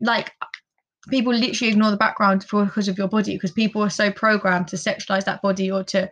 like 0.00 0.32
people 1.10 1.34
literally 1.34 1.70
ignore 1.70 1.90
the 1.90 1.96
background 1.98 2.42
for 2.44 2.64
because 2.64 2.88
of 2.88 2.96
your 2.96 3.08
body 3.08 3.34
because 3.34 3.52
people 3.52 3.82
are 3.82 3.90
so 3.90 4.10
programmed 4.10 4.66
to 4.68 4.76
sexualize 4.76 5.24
that 5.26 5.42
body 5.42 5.70
or 5.70 5.84
to 5.84 6.10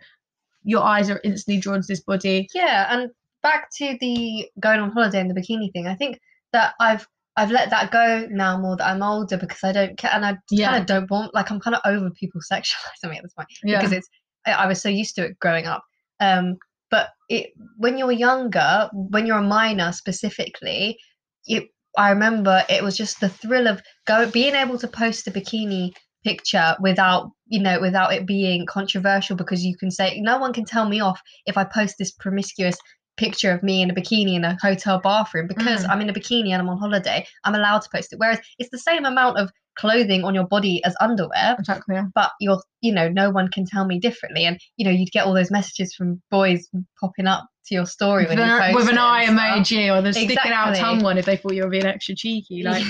your 0.64 0.82
eyes 0.82 1.08
are 1.08 1.20
instantly 1.24 1.58
drawn 1.60 1.80
to 1.80 1.86
this 1.88 2.02
body 2.02 2.46
yeah, 2.54 2.86
and 2.90 3.10
back 3.42 3.68
to 3.78 3.96
the 4.00 4.46
going 4.60 4.80
on 4.80 4.90
holiday 4.90 5.18
and 5.20 5.30
the 5.30 5.34
bikini 5.40 5.72
thing. 5.72 5.86
I 5.86 5.94
think 5.94 6.20
that 6.52 6.74
I've 6.78 7.08
I've 7.36 7.50
let 7.50 7.70
that 7.70 7.90
go 7.90 8.26
now 8.30 8.58
more 8.60 8.76
that 8.76 8.86
I'm 8.86 9.02
older 9.02 9.38
because 9.38 9.64
I 9.64 9.72
don't 9.72 9.96
care 9.96 10.10
and 10.12 10.26
I 10.26 10.36
Yeah. 10.50 10.68
kind 10.68 10.80
of 10.82 10.86
don't 10.86 11.10
want 11.10 11.34
like 11.34 11.50
I'm 11.50 11.58
kind 11.58 11.74
of 11.74 11.80
over 11.86 12.10
people 12.10 12.40
sexualizing 12.52 13.10
me 13.10 13.16
at 13.16 13.22
this 13.22 13.32
point. 13.32 13.48
yeah 13.64 13.78
because 13.78 13.92
it's 13.92 14.08
I, 14.46 14.52
I 14.52 14.66
was 14.66 14.82
so 14.82 14.90
used 14.90 15.14
to 15.16 15.24
it 15.24 15.38
growing 15.40 15.66
up. 15.66 15.82
Um, 16.20 16.58
but 16.92 17.08
it 17.28 17.50
when 17.78 17.98
you're 17.98 18.12
younger, 18.12 18.88
when 18.92 19.26
you're 19.26 19.38
a 19.38 19.42
minor 19.42 19.90
specifically, 19.90 20.98
it 21.46 21.64
I 21.98 22.10
remember 22.10 22.62
it 22.68 22.84
was 22.84 22.96
just 22.96 23.18
the 23.20 23.28
thrill 23.28 23.66
of 23.66 23.82
go 24.06 24.30
being 24.30 24.54
able 24.54 24.78
to 24.78 24.86
post 24.86 25.26
a 25.26 25.32
bikini 25.32 25.92
picture 26.22 26.76
without 26.80 27.30
you 27.46 27.60
know 27.60 27.80
without 27.80 28.12
it 28.12 28.26
being 28.26 28.66
controversial 28.66 29.34
because 29.36 29.64
you 29.64 29.76
can 29.76 29.90
say 29.90 30.20
no 30.20 30.38
one 30.38 30.52
can 30.52 30.64
tell 30.64 30.88
me 30.88 31.00
off 31.00 31.20
if 31.46 31.56
I 31.58 31.64
post 31.64 31.96
this 31.98 32.12
promiscuous 32.12 32.76
picture 33.16 33.52
of 33.52 33.62
me 33.62 33.82
in 33.82 33.90
a 33.90 33.94
bikini 33.94 34.34
in 34.36 34.44
a 34.44 34.56
hotel 34.62 35.00
bathroom 35.00 35.46
because 35.46 35.84
Mm. 35.84 35.90
I'm 35.90 36.00
in 36.02 36.10
a 36.10 36.14
bikini 36.14 36.50
and 36.50 36.62
I'm 36.62 36.68
on 36.68 36.78
holiday 36.78 37.26
I'm 37.44 37.54
allowed 37.54 37.82
to 37.82 37.88
post 37.94 38.12
it 38.12 38.18
whereas 38.18 38.38
it's 38.58 38.70
the 38.70 38.78
same 38.78 39.04
amount 39.04 39.38
of 39.38 39.50
clothing 39.76 40.24
on 40.24 40.34
your 40.34 40.46
body 40.46 40.82
as 40.84 40.94
underwear 41.00 41.56
exactly. 41.58 41.96
but 42.14 42.30
you're 42.40 42.62
you 42.80 42.92
know 42.92 43.08
no 43.08 43.30
one 43.30 43.48
can 43.48 43.64
tell 43.64 43.86
me 43.86 43.98
differently 43.98 44.44
and 44.44 44.60
you 44.76 44.84
know 44.84 44.90
you'd 44.90 45.10
get 45.12 45.26
all 45.26 45.32
those 45.32 45.50
messages 45.50 45.94
from 45.94 46.20
boys 46.30 46.68
popping 47.00 47.26
up 47.26 47.46
to 47.64 47.74
your 47.74 47.86
story 47.86 48.24
With 48.24 48.38
when 48.38 48.48
you 48.48 48.54
an, 48.54 48.74
with 48.74 48.88
an 48.88 48.98
eye 48.98 49.26
emoji 49.26 49.94
or 49.96 50.02
the 50.02 50.12
sticking 50.12 50.52
out 50.52 50.76
tongue 50.76 51.02
one 51.02 51.16
if 51.16 51.24
they 51.24 51.36
thought 51.36 51.54
you 51.54 51.62
were 51.62 51.70
being 51.70 51.86
extra 51.86 52.14
cheeky. 52.14 52.62
Like, 52.72 52.84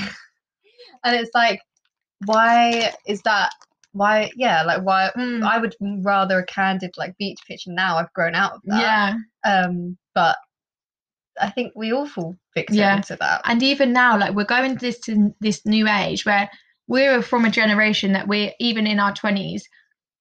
and 1.04 1.16
it's 1.16 1.30
like 1.34 1.60
why 2.26 2.92
is 3.06 3.20
that 3.22 3.50
why 3.92 4.30
yeah 4.36 4.62
like 4.62 4.82
why 4.82 5.10
mm, 5.16 5.42
i 5.44 5.58
would 5.58 5.74
rather 5.80 6.38
a 6.38 6.46
candid 6.46 6.90
like 6.96 7.16
beach 7.18 7.38
picture 7.46 7.70
now 7.72 7.96
i've 7.96 8.12
grown 8.14 8.34
out 8.34 8.54
of 8.54 8.60
that 8.64 8.80
yeah. 9.44 9.62
um 9.64 9.96
but 10.14 10.36
i 11.40 11.50
think 11.50 11.72
we 11.76 11.92
all 11.92 12.06
fall 12.06 12.36
victim 12.54 12.76
Yeah. 12.76 13.00
to 13.02 13.16
that 13.16 13.42
and 13.44 13.62
even 13.62 13.92
now 13.92 14.18
like 14.18 14.34
we're 14.34 14.44
going 14.44 14.76
to 14.76 14.80
this 14.80 15.00
to 15.00 15.34
this 15.40 15.66
new 15.66 15.88
age 15.88 16.24
where 16.24 16.48
we're 16.92 17.22
from 17.22 17.46
a 17.46 17.50
generation 17.50 18.12
that 18.12 18.28
we're 18.28 18.52
even 18.60 18.86
in 18.86 19.00
our 19.00 19.14
20s 19.14 19.62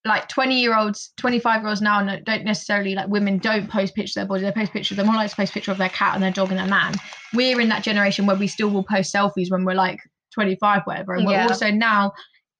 like 0.06 0.28
20 0.30 0.60
year 0.60 0.76
olds 0.76 1.12
25 1.18 1.62
year 1.62 1.70
olds 1.70 1.82
now 1.82 2.04
don't 2.26 2.46
necessarily 2.46 2.96
like 2.96 3.10
women 3.10 3.38
don't 3.38 3.70
post 3.70 3.94
pictures 3.94 4.16
of 4.16 4.22
their 4.22 4.26
body 4.26 4.42
they 4.42 4.52
post 4.52 4.72
pictures 4.72 4.96
they're 4.96 5.06
more 5.06 5.16
likely 5.16 5.30
to 5.30 5.36
post 5.36 5.54
picture 5.54 5.72
of 5.72 5.78
their 5.78 5.90
cat 5.90 6.14
and 6.16 6.24
their 6.24 6.32
dog 6.32 6.50
and 6.50 6.58
their 6.58 6.66
man 6.68 6.96
we're 7.34 7.60
in 7.60 7.68
that 7.68 7.84
generation 7.84 8.26
where 8.26 8.38
we 8.38 8.48
still 8.48 8.70
will 8.70 8.84
post 8.84 9.14
selfies 9.14 9.52
when 9.52 9.66
we're 9.66 9.74
like 9.76 10.00
25 10.34 10.84
whatever 10.86 11.14
and 11.14 11.30
Yeah. 11.30 11.44
we're 11.44 11.50
also 11.52 11.70
now 11.70 12.14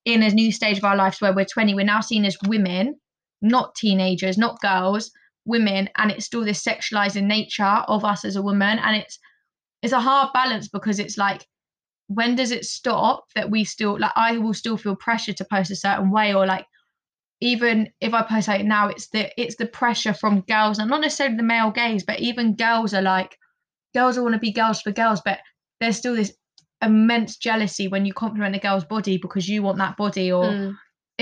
in 0.04 0.22
a 0.22 0.28
new 0.28 0.52
stage 0.52 0.76
of 0.76 0.84
our 0.84 0.96
lives 0.96 1.20
where 1.20 1.34
we're 1.34 1.46
20 1.46 1.74
we're 1.74 1.84
now 1.84 2.02
seen 2.02 2.26
as 2.26 2.36
women 2.46 2.94
not 3.40 3.74
teenagers 3.74 4.36
not 4.36 4.60
girls 4.60 5.10
women 5.46 5.88
and 5.96 6.10
it's 6.10 6.26
still 6.26 6.44
this 6.44 6.62
sexualizing 6.62 7.24
nature 7.24 7.82
of 7.88 8.04
us 8.04 8.26
as 8.26 8.36
a 8.36 8.42
woman 8.42 8.78
and 8.78 8.94
it's 8.94 9.18
it's 9.82 9.92
a 9.94 10.00
hard 10.00 10.32
balance 10.34 10.68
because 10.68 10.98
it's 11.00 11.16
like 11.16 11.46
when 12.14 12.34
does 12.34 12.50
it 12.50 12.64
stop 12.64 13.24
that 13.34 13.50
we 13.50 13.64
still 13.64 13.98
like 13.98 14.12
i 14.16 14.38
will 14.38 14.54
still 14.54 14.76
feel 14.76 14.96
pressure 14.96 15.32
to 15.32 15.44
post 15.44 15.70
a 15.70 15.76
certain 15.76 16.10
way 16.10 16.34
or 16.34 16.46
like 16.46 16.66
even 17.40 17.90
if 18.00 18.14
i 18.14 18.22
post 18.22 18.48
like 18.48 18.64
now 18.64 18.88
it's 18.88 19.08
the 19.08 19.30
it's 19.40 19.56
the 19.56 19.66
pressure 19.66 20.14
from 20.14 20.40
girls 20.42 20.78
and 20.78 20.88
not 20.90 21.00
necessarily 21.00 21.36
the 21.36 21.42
male 21.42 21.70
gaze 21.70 22.04
but 22.04 22.20
even 22.20 22.54
girls 22.54 22.94
are 22.94 23.02
like 23.02 23.36
girls 23.94 24.18
want 24.18 24.32
to 24.34 24.38
be 24.38 24.52
girls 24.52 24.80
for 24.80 24.92
girls 24.92 25.20
but 25.24 25.40
there's 25.80 25.96
still 25.96 26.14
this 26.14 26.32
immense 26.82 27.36
jealousy 27.36 27.88
when 27.88 28.04
you 28.04 28.12
compliment 28.12 28.56
a 28.56 28.58
girl's 28.58 28.84
body 28.84 29.16
because 29.18 29.48
you 29.48 29.62
want 29.62 29.78
that 29.78 29.96
body 29.96 30.32
or 30.32 30.50
Mm. 30.52 30.76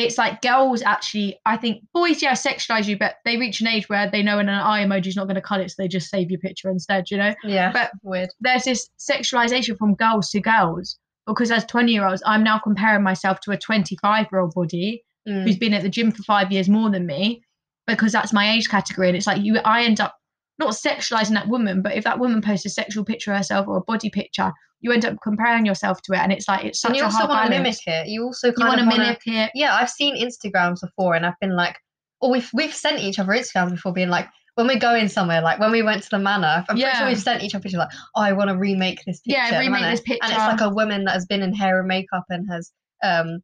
It's 0.04 0.18
like 0.18 0.40
girls 0.42 0.82
actually 0.82 1.38
i 1.46 1.56
think 1.56 1.82
boys 1.94 2.20
yeah 2.22 2.32
sexualize 2.32 2.86
you 2.86 2.96
but 2.98 3.16
they 3.24 3.36
reach 3.36 3.60
an 3.60 3.66
age 3.66 3.88
where 3.88 4.10
they 4.10 4.22
know 4.22 4.38
an 4.38 4.48
eye 4.48 4.84
emoji 4.84 5.06
is 5.08 5.16
not 5.16 5.24
going 5.26 5.34
to 5.34 5.40
cut 5.40 5.60
it 5.60 5.70
so 5.70 5.76
they 5.78 5.88
just 5.88 6.10
save 6.10 6.30
your 6.30 6.40
picture 6.40 6.70
instead 6.70 7.04
you 7.10 7.16
know 7.16 7.34
yeah 7.44 7.72
But- 7.72 7.90
weird 8.02 8.30
there's 8.40 8.64
this 8.64 8.88
sexualization 8.98 9.76
from 9.78 9.94
girls 9.94 10.30
to 10.30 10.40
girls 10.40 10.98
because 11.26 11.50
as 11.50 11.64
20 11.66 11.92
year 11.92 12.06
olds 12.06 12.22
i'm 12.26 12.42
now 12.44 12.58
comparing 12.58 13.02
myself 13.02 13.40
to 13.40 13.52
a 13.52 13.56
25 13.58 14.26
year 14.32 14.40
old 14.40 14.52
body 14.54 15.02
Mm. 15.28 15.44
who's 15.44 15.58
been 15.58 15.74
at 15.74 15.82
the 15.82 15.90
gym 15.90 16.10
for 16.10 16.22
five 16.22 16.50
years 16.50 16.66
more 16.66 16.88
than 16.90 17.04
me 17.04 17.42
because 17.86 18.10
that's 18.10 18.32
my 18.32 18.52
age 18.52 18.70
category 18.70 19.06
and 19.08 19.14
it's 19.18 19.26
like 19.26 19.42
you 19.42 19.58
i 19.66 19.82
end 19.84 20.00
up 20.00 20.14
not 20.60 20.70
sexualizing 20.72 21.34
that 21.34 21.48
woman 21.48 21.82
but 21.82 21.94
if 21.94 22.04
that 22.04 22.18
woman 22.20 22.40
posts 22.40 22.64
a 22.66 22.68
sexual 22.70 23.04
picture 23.04 23.32
of 23.32 23.36
herself 23.38 23.66
or 23.66 23.76
a 23.78 23.82
body 23.92 24.10
picture 24.10 24.52
you 24.82 24.92
end 24.92 25.04
up 25.04 25.16
comparing 25.22 25.66
yourself 25.66 26.00
to 26.02 26.12
it 26.12 26.18
and 26.18 26.32
it's 26.32 26.46
like 26.48 26.64
it's 26.64 26.80
such 26.80 26.90
and 26.90 26.96
you 26.96 27.02
a 27.02 27.06
also 27.06 27.18
hard 27.26 27.30
want 27.30 27.44
to 27.52 27.58
mimic 27.58 27.76
it. 27.86 28.06
You 28.08 28.24
also 28.24 28.46
you 28.48 28.52
kind 28.54 28.68
want 28.68 28.80
of 28.80 28.84
to 28.86 28.90
wanna- 28.90 29.02
mimic 29.04 29.20
it. 29.26 29.50
Yeah 29.54 29.74
i've 29.74 29.90
seen 29.90 30.14
instagrams 30.16 30.80
before 30.80 31.14
and 31.16 31.26
i've 31.26 31.38
been 31.40 31.56
like 31.56 31.76
or 32.20 32.30
we've 32.30 32.48
we've 32.54 32.74
sent 32.74 33.00
each 33.00 33.18
other 33.18 33.32
instagrams 33.32 33.70
before 33.72 33.92
being 33.92 34.08
like 34.10 34.26
when 34.56 34.66
we're 34.66 34.78
going 34.78 35.08
somewhere 35.08 35.40
like 35.42 35.58
when 35.60 35.70
we 35.72 35.82
went 35.82 36.02
to 36.02 36.08
the 36.10 36.18
manor 36.18 36.64
i'm 36.68 36.76
pretty 36.78 36.96
sure 36.96 37.06
we've 37.06 37.20
sent 37.20 37.42
each 37.42 37.54
other 37.54 37.62
pictures 37.62 37.78
like 37.78 37.88
oh 38.16 38.22
i 38.22 38.32
want 38.32 38.48
to 38.50 38.56
remake 38.56 39.00
this 39.06 39.20
picture 39.20 39.40
Yeah, 39.40 39.58
remake 39.58 39.82
this 39.90 40.00
picture. 40.00 40.24
and 40.24 40.32
it's 40.32 40.40
like 40.52 40.60
a 40.60 40.74
woman 40.74 41.04
that 41.04 41.12
has 41.14 41.26
been 41.26 41.42
in 41.42 41.52
hair 41.54 41.78
and 41.78 41.88
makeup 41.88 42.24
and 42.28 42.46
has 42.50 42.72
um 43.02 43.40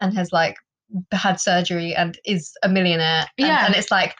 and 0.00 0.14
has 0.16 0.30
like 0.32 0.56
had 1.12 1.40
surgery 1.40 1.94
and 1.94 2.18
is 2.24 2.52
a 2.64 2.68
millionaire 2.68 3.26
and, 3.38 3.46
Yeah. 3.48 3.66
and 3.66 3.74
it's 3.76 3.90
like 3.92 4.14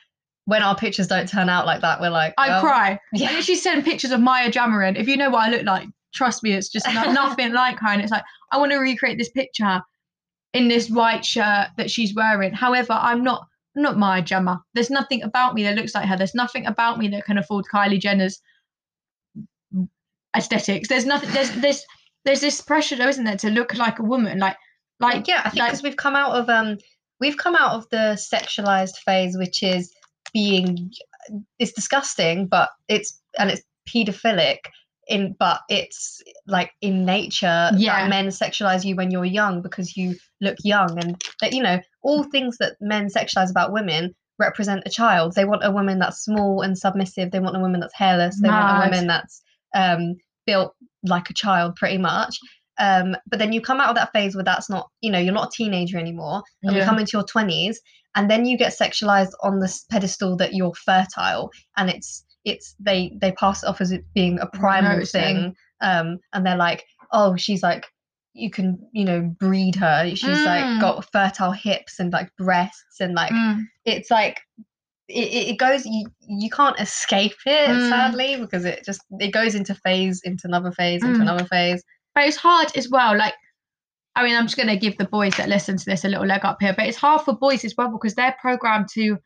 when 0.50 0.62
our 0.62 0.74
pictures 0.74 1.06
don't 1.06 1.28
turn 1.28 1.48
out 1.48 1.64
like 1.64 1.80
that 1.80 2.00
we're 2.00 2.10
like 2.10 2.34
i 2.36 2.48
well, 2.48 2.60
cry 2.60 2.90
I 2.92 2.98
yeah 3.12 3.30
literally 3.30 3.56
send 3.56 3.84
pictures 3.84 4.10
of 4.10 4.20
Maya 4.20 4.50
Jamarin. 4.50 4.98
If 4.98 5.06
you 5.06 5.16
know 5.16 5.30
what 5.30 5.46
I 5.46 5.50
look 5.50 5.64
like, 5.64 5.86
trust 6.12 6.42
me, 6.42 6.52
it's 6.52 6.68
just 6.68 6.86
no- 6.92 7.12
nothing 7.22 7.52
like 7.52 7.78
her. 7.78 7.88
And 7.88 8.02
it's 8.02 8.10
like, 8.10 8.24
I 8.52 8.58
want 8.58 8.72
to 8.72 8.78
recreate 8.78 9.16
this 9.16 9.30
picture 9.30 9.80
in 10.52 10.68
this 10.68 10.90
white 10.90 11.24
shirt 11.24 11.68
that 11.76 11.90
she's 11.90 12.14
wearing. 12.14 12.52
However, 12.52 12.92
I'm 12.92 13.22
not 13.22 13.46
I'm 13.76 13.82
not 13.82 13.96
Maya 13.98 14.22
Jama. 14.22 14.60
There's 14.74 14.90
nothing 14.90 15.22
about 15.22 15.54
me 15.54 15.62
that 15.62 15.76
looks 15.76 15.94
like 15.94 16.06
her. 16.06 16.16
There's 16.16 16.34
nothing 16.34 16.66
about 16.66 16.98
me 16.98 17.06
that 17.08 17.24
can 17.24 17.38
afford 17.38 17.66
Kylie 17.72 18.00
Jenner's 18.00 18.40
aesthetics. 20.36 20.88
There's 20.88 21.06
nothing. 21.06 21.30
There's 21.30 21.52
there's 21.52 21.84
there's 22.24 22.40
this 22.40 22.60
pressure, 22.60 22.96
though, 22.96 23.08
isn't 23.08 23.24
there, 23.24 23.36
to 23.36 23.50
look 23.50 23.76
like 23.76 24.00
a 24.00 24.04
woman? 24.04 24.38
Like 24.38 24.56
like 25.00 25.14
like 25.14 25.28
yeah 25.28 25.42
i 25.44 25.50
think 25.50 25.60
like- 25.60 25.70
because 25.70 25.82
we've 25.82 25.96
come 25.96 26.14
out 26.14 26.32
of 26.32 26.48
um 26.48 26.76
we've 27.20 27.36
come 27.36 27.56
out 27.56 27.72
of 27.72 27.88
the 27.90 28.18
sexualized 28.32 28.96
phase 29.04 29.36
which 29.36 29.62
is 29.62 29.92
being 30.32 30.90
it's 31.58 31.72
disgusting 31.72 32.46
but 32.46 32.70
it's 32.88 33.20
and 33.38 33.50
it's 33.50 33.62
pedophilic 33.88 34.58
in 35.08 35.34
but 35.38 35.60
it's 35.68 36.22
like 36.46 36.70
in 36.80 37.04
nature 37.04 37.70
Yeah. 37.76 38.02
that 38.02 38.10
men 38.10 38.26
sexualize 38.28 38.84
you 38.84 38.94
when 38.96 39.10
you're 39.10 39.24
young 39.24 39.60
because 39.62 39.96
you 39.96 40.14
look 40.40 40.56
young. 40.62 40.98
And 41.02 41.20
that 41.40 41.52
you 41.52 41.62
know 41.62 41.80
all 42.02 42.22
things 42.24 42.56
that 42.58 42.76
men 42.80 43.08
sexualize 43.08 43.50
about 43.50 43.72
women 43.72 44.14
represent 44.38 44.82
a 44.86 44.90
child. 44.90 45.34
They 45.34 45.44
want 45.44 45.64
a 45.64 45.70
woman 45.70 45.98
that's 45.98 46.24
small 46.24 46.62
and 46.62 46.78
submissive. 46.78 47.30
They 47.30 47.40
want 47.40 47.56
a 47.56 47.60
woman 47.60 47.80
that's 47.80 47.94
hairless. 47.94 48.40
They 48.40 48.48
want 48.48 48.70
a 48.70 48.84
woman 48.88 49.06
that's 49.08 49.42
um 49.74 50.14
built 50.46 50.74
like 51.02 51.28
a 51.30 51.34
child 51.34 51.74
pretty 51.76 51.98
much. 51.98 52.38
Um 52.78 53.16
but 53.28 53.38
then 53.40 53.52
you 53.52 53.60
come 53.60 53.80
out 53.80 53.88
of 53.90 53.96
that 53.96 54.12
phase 54.12 54.36
where 54.36 54.44
that's 54.44 54.70
not 54.70 54.88
you 55.00 55.10
know 55.10 55.18
you're 55.18 55.34
not 55.34 55.48
a 55.48 55.56
teenager 55.56 55.98
anymore 55.98 56.42
and 56.62 56.72
you 56.72 56.78
Yeah. 56.78 56.84
come 56.86 56.98
into 57.00 57.12
your 57.14 57.24
20s 57.24 57.76
and 58.16 58.30
then 58.30 58.44
you 58.46 58.56
get 58.58 58.72
sexualized 58.76 59.32
on 59.42 59.60
this 59.60 59.84
pedestal 59.90 60.36
that 60.36 60.54
you're 60.54 60.74
fertile 60.74 61.50
and 61.76 61.90
it's 61.90 62.24
it's 62.44 62.74
they 62.80 63.12
they 63.20 63.32
pass 63.32 63.62
it 63.62 63.66
off 63.68 63.80
as 63.80 63.92
it 63.92 64.04
being 64.14 64.38
a 64.40 64.46
primal 64.46 65.04
thing 65.04 65.54
um 65.80 66.18
and 66.32 66.44
they're 66.46 66.56
like 66.56 66.84
oh 67.12 67.36
she's 67.36 67.62
like 67.62 67.86
you 68.32 68.50
can 68.50 68.78
you 68.92 69.04
know 69.04 69.20
breed 69.38 69.74
her 69.74 70.08
she's 70.14 70.42
Mm. 70.42 70.46
like 70.46 70.80
got 70.80 71.10
fertile 71.12 71.52
hips 71.52 71.98
and 71.98 72.12
like 72.12 72.30
breasts 72.36 73.00
and 73.00 73.14
like 73.14 73.32
mm, 73.32 73.64
it's 73.84 74.10
like 74.10 74.40
it, 75.08 75.28
it 75.28 75.48
it 75.50 75.58
goes 75.58 75.84
you 75.84 76.06
you 76.28 76.48
can't 76.50 76.78
escape 76.80 77.34
it 77.44 77.68
Mm. 77.68 77.88
sadly 77.88 78.36
because 78.36 78.64
it 78.64 78.84
just 78.84 79.02
it 79.18 79.32
goes 79.32 79.54
into 79.54 79.74
phase 79.74 80.20
into 80.24 80.46
another 80.46 80.70
phase 80.72 81.02
into 81.04 81.18
Mm. 81.18 81.22
another 81.22 81.44
phase 81.46 81.82
but 82.14 82.24
it's 82.26 82.36
hard 82.36 82.76
as 82.76 82.88
well. 82.88 83.16
Like, 83.16 83.34
I 84.16 84.24
mean, 84.24 84.36
I'm 84.36 84.46
just 84.46 84.56
going 84.56 84.68
to 84.68 84.76
give 84.76 84.98
the 84.98 85.04
boys 85.04 85.36
that 85.36 85.48
listen 85.48 85.76
to 85.76 85.84
this 85.84 86.04
a 86.04 86.08
little 86.08 86.26
leg 86.26 86.44
up 86.44 86.58
here, 86.60 86.74
but 86.76 86.86
it's 86.86 86.96
hard 86.96 87.22
for 87.22 87.34
boys 87.34 87.64
as 87.64 87.74
well 87.76 87.88
because 87.88 88.14
they're 88.14 88.36
programmed 88.40 88.88
to, 88.94 89.16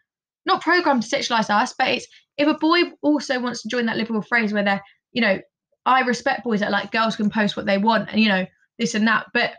not 0.47 0.63
programmed 0.63 1.03
to 1.03 1.17
sexualize 1.17 1.51
us, 1.51 1.75
but 1.79 1.89
it's 1.89 2.07
if 2.37 2.49
a 2.49 2.55
boy 2.55 2.83
also 3.03 3.41
wants 3.41 3.63
to 3.63 3.69
join 3.69 3.87
that 3.87 3.97
liberal 3.97 4.23
phrase 4.23 4.53
where 4.53 4.65
they're, 4.65 4.83
you 5.13 5.23
know, 5.23 5.41
I 5.87 6.01
respect 6.01 6.45
boys 6.45 6.61
that 6.61 6.71
like 6.71 6.93
girls 6.93 7.17
can 7.17 7.31
post 7.31 7.57
what 7.57 7.67
they 7.67 7.79
want 7.79 8.11
and 8.11 8.21
you 8.21 8.29
know 8.29 8.47
this 8.79 8.95
and 8.95 9.07
that, 9.07 9.27
but 9.33 9.53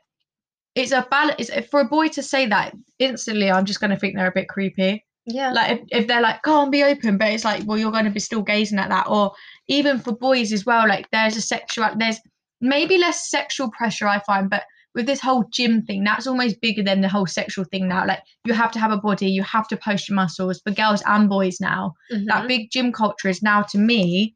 it's 0.74 0.91
a 0.91 1.08
balance. 1.10 1.50
It's, 1.50 1.70
for 1.70 1.79
a 1.79 1.86
boy 1.86 2.10
to 2.10 2.24
say 2.24 2.48
that 2.48 2.75
instantly, 3.00 3.50
I'm 3.50 3.65
just 3.65 3.79
going 3.79 3.91
to 3.91 3.98
think 3.98 4.15
they're 4.15 4.27
a 4.27 4.34
bit 4.34 4.50
creepy 4.50 5.05
yeah 5.25 5.51
like 5.51 5.72
if, 5.72 6.01
if 6.01 6.08
they're 6.08 6.22
like 6.22 6.41
go 6.44 6.53
on 6.53 6.70
be 6.70 6.84
open 6.84 7.17
but 7.17 7.32
it's 7.32 7.44
like 7.44 7.63
well 7.65 7.77
you're 7.77 7.91
going 7.91 8.05
to 8.05 8.12
be 8.12 8.20
still 8.20 8.44
gazing 8.44 8.77
at 8.77 8.89
that 8.89 9.08
or 9.08 9.34
even 9.67 10.00
for 10.00 10.15
boys 10.15 10.53
as 10.53 10.65
well 10.65 10.88
like 10.88 11.10
there's 11.12 11.36
a 11.36 11.41
sexual 11.41 11.88
there's 11.98 12.20
maybe 12.62 12.98
less 12.98 13.29
sexual 13.29 13.70
pressure 13.72 14.08
i 14.08 14.20
find 14.20 14.50
but 14.50 14.63
with 14.95 15.05
this 15.05 15.19
whole 15.19 15.43
gym 15.51 15.81
thing 15.83 16.03
that's 16.03 16.25
almost 16.25 16.61
bigger 16.61 16.81
than 16.81 17.01
the 17.01 17.09
whole 17.09 17.27
sexual 17.27 17.65
thing 17.65 17.87
now. 17.87 18.07
Like 18.07 18.21
you 18.45 18.53
have 18.53 18.71
to 18.71 18.79
have 18.79 18.91
a 18.91 18.97
body 18.97 19.29
you 19.29 19.43
have 19.43 19.67
to 19.67 19.77
post 19.77 20.07
your 20.09 20.15
muscles 20.15 20.61
for 20.61 20.71
girls 20.71 21.03
and 21.05 21.29
boys 21.29 21.59
now. 21.59 21.93
That 22.09 22.43
Mhm. 22.45 22.47
big 22.47 22.71
gym 22.71 22.91
culture 22.93 23.27
is 23.29 23.43
now 23.43 23.61
to 23.63 23.77
me 23.77 24.35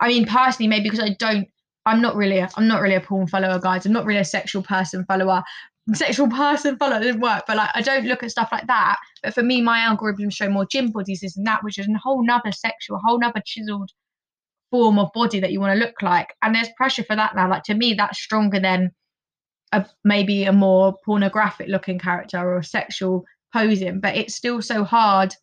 i 0.00 0.08
mean 0.08 0.26
personally 0.26 0.68
maybe 0.68 0.84
because 0.90 1.00
i 1.00 1.08
don't 1.18 1.48
i'm 1.86 2.02
not 2.02 2.14
really 2.14 2.38
a, 2.38 2.48
i'm 2.56 2.68
not 2.68 2.82
really 2.82 2.94
a 2.94 3.00
porn 3.00 3.26
follower 3.26 3.58
guys. 3.58 3.86
I'm 3.86 3.92
not 3.92 4.04
really 4.04 4.20
a 4.20 4.24
sexual 4.24 4.62
person 4.62 5.04
follower. 5.06 5.42
Sexual 5.94 6.28
person 6.44 6.76
follower 6.76 7.00
doesn't 7.00 7.20
work 7.20 7.44
but 7.46 7.56
like 7.56 7.70
i 7.74 7.80
don't 7.80 8.04
look 8.06 8.22
at 8.22 8.30
stuff 8.30 8.50
like 8.52 8.66
that. 8.66 8.96
But 9.22 9.34
for 9.34 9.42
me 9.42 9.60
my 9.62 9.78
algorithms 9.80 10.34
show 10.34 10.48
more 10.50 10.66
gym 10.66 10.90
bodies 10.90 11.20
this 11.20 11.36
and 11.36 11.46
that 11.46 11.64
which 11.64 11.78
is 11.78 11.88
a 11.88 11.98
whole 11.98 12.24
nother 12.24 12.52
sexual 12.52 12.98
whole 13.04 13.18
nother 13.18 13.42
chiseled 13.44 13.90
form 14.70 14.98
of 14.98 15.08
body 15.14 15.40
that 15.40 15.52
you 15.52 15.60
want 15.60 15.72
to 15.78 15.84
look 15.84 16.02
like. 16.02 16.34
And 16.42 16.54
there's 16.54 16.68
pressure 16.76 17.04
for 17.04 17.16
that 17.16 17.34
now. 17.34 17.48
Like 17.48 17.62
to 17.64 17.74
me 17.74 17.94
that's 17.94 18.18
stronger 18.20 18.60
than 18.60 18.90
a 19.72 19.84
maybe 20.04 20.44
a 20.44 20.52
more 20.52 20.94
pornographic 21.04 21.68
looking 21.68 21.98
character 21.98 22.54
or 22.54 22.62
sexual 22.62 23.24
posing 23.52 24.00
but 24.00 24.16
it's 24.16 24.34
still 24.34 24.60
so 24.62 24.84
hard 24.84 25.34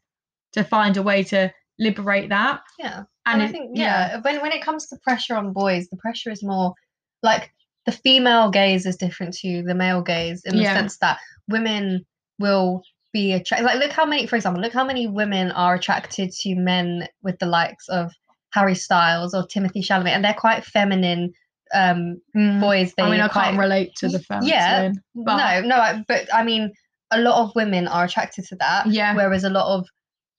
to 0.51 0.63
find 0.63 0.97
a 0.97 1.03
way 1.03 1.23
to 1.23 1.51
liberate 1.79 2.29
that 2.29 2.61
yeah 2.79 3.03
and, 3.25 3.41
and 3.41 3.49
I 3.49 3.51
think 3.51 3.71
yeah, 3.77 4.19
when 4.21 4.41
when 4.41 4.51
it 4.51 4.61
comes 4.61 4.87
to 4.87 4.97
pressure 4.97 5.35
on 5.35 5.53
boys, 5.53 5.87
the 5.87 5.97
pressure 5.97 6.29
is 6.29 6.43
more 6.43 6.73
like 7.21 7.51
the 7.85 7.91
female 7.91 8.49
gaze 8.49 8.85
is 8.85 8.97
different 8.97 9.33
to 9.35 9.63
the 9.63 9.75
male 9.75 10.01
gaze 10.01 10.43
in 10.43 10.57
the 10.57 10.63
Yeah. 10.63 10.73
sense 10.73 10.97
that 10.97 11.19
women 11.47 12.05
will 12.39 12.83
be 13.13 13.31
attracted. 13.33 13.65
Like, 13.65 13.79
look 13.79 13.91
how 13.91 14.05
many, 14.05 14.27
for 14.27 14.35
example, 14.35 14.61
look 14.61 14.73
how 14.73 14.83
many 14.85 15.07
women 15.07 15.51
are 15.51 15.75
attracted 15.75 16.31
to 16.41 16.55
men 16.55 17.07
with 17.21 17.39
the 17.39 17.45
likes 17.45 17.87
of 17.87 18.11
Harry 18.51 18.75
Styles 18.75 19.33
or 19.33 19.43
Timothée 19.43 19.85
Chalamet, 19.85 20.09
and 20.09 20.25
they're 20.25 20.33
quite 20.33 20.65
feminine 20.65 21.33
um 21.73 22.21
Mm. 22.35 22.59
boys 22.61 22.93
they 22.97 23.03
I 23.03 23.09
mean, 23.09 23.19
I 23.21 23.27
quite 23.27 23.45
can't 23.45 23.57
relate 23.59 23.95
to 23.97 24.07
the 24.07 24.19
feminine. 24.19 24.49
Yeah, 24.49 24.91
but- 25.15 25.61
no 25.61 25.67
no 25.67 25.75
I- 25.81 26.03
but 26.07 26.27
i 26.33 26.43
mean 26.43 26.71
a 27.11 27.19
lot 27.19 27.43
of 27.43 27.53
women 27.55 27.87
are 27.87 28.05
attracted 28.05 28.45
to 28.45 28.55
that 28.57 28.87
Yeah. 28.87 29.13
whereas 29.15 29.43
a 29.43 29.49
lot 29.49 29.67
of 29.77 29.87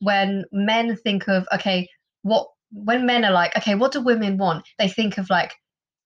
when 0.01 0.45
men 0.53 0.97
think 0.97 1.29
of 1.29 1.47
okay 1.53 1.89
what 2.23 2.47
when 2.73 3.07
men 3.07 3.25
are 3.25 3.31
like 3.33 3.57
okay 3.57 3.75
what 3.75 3.93
do 3.93 4.01
women 4.01 4.37
want 4.39 4.67
they 4.79 4.89
think 4.89 5.19
of 5.19 5.31
like 5.31 5.53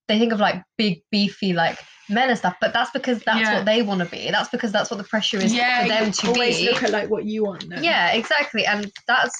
they 0.09 0.19
think 0.19 0.33
of 0.33 0.41
like 0.41 0.63
big 0.77 1.01
beefy 1.11 1.53
like 1.53 1.79
men 2.11 2.29
and 2.31 2.39
stuff 2.39 2.57
but 2.61 2.73
that's 2.73 2.91
because 2.91 3.19
that's 3.25 3.41
Yeah. 3.41 3.57
what 3.57 3.65
they 3.67 3.83
want 3.83 4.01
to 4.01 4.07
be 4.07 4.31
that's 4.31 4.49
because 4.51 4.73
that's 4.73 4.91
what 4.91 4.97
the 4.99 5.05
pressure 5.05 5.39
is 5.39 5.55
yeah, 5.55 5.83
for 5.83 5.89
them 5.89 6.13
to 6.13 6.27
always 6.29 6.59
be 6.59 6.65
look 6.71 6.83
at 6.83 6.91
like 6.91 7.09
what 7.11 7.25
you 7.25 7.45
want. 7.45 7.69
Then. 7.69 7.83
yeah 7.85 8.13
exactly 8.13 8.65
and 8.67 8.91
that's 9.07 9.37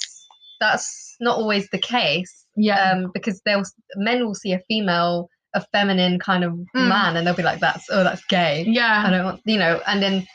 that's 0.61 1.17
not 1.21 1.37
always 1.39 1.69
the 1.71 1.79
case 1.79 2.47
yeah, 2.57 2.91
um 2.93 3.11
because 3.15 3.41
they'll 3.45 3.63
men 3.97 4.25
will 4.27 4.35
see 4.35 4.53
a 4.53 4.61
female 4.69 5.29
a 5.55 5.65
feminine 5.73 6.19
kind 6.19 6.45
of 6.45 6.53
Mm. 6.53 6.89
man 6.89 7.17
and 7.17 7.27
they'll 7.27 7.35
be 7.35 7.43
like 7.43 7.61
that's 7.61 7.87
oh 7.91 8.05
that's 8.05 8.25
gay 8.27 8.65
yeah 8.69 9.05
I 9.07 9.11
don't 9.11 9.25
want, 9.25 9.41
you 9.47 9.59
know, 9.59 9.81
and 9.87 10.03
then 10.03 10.27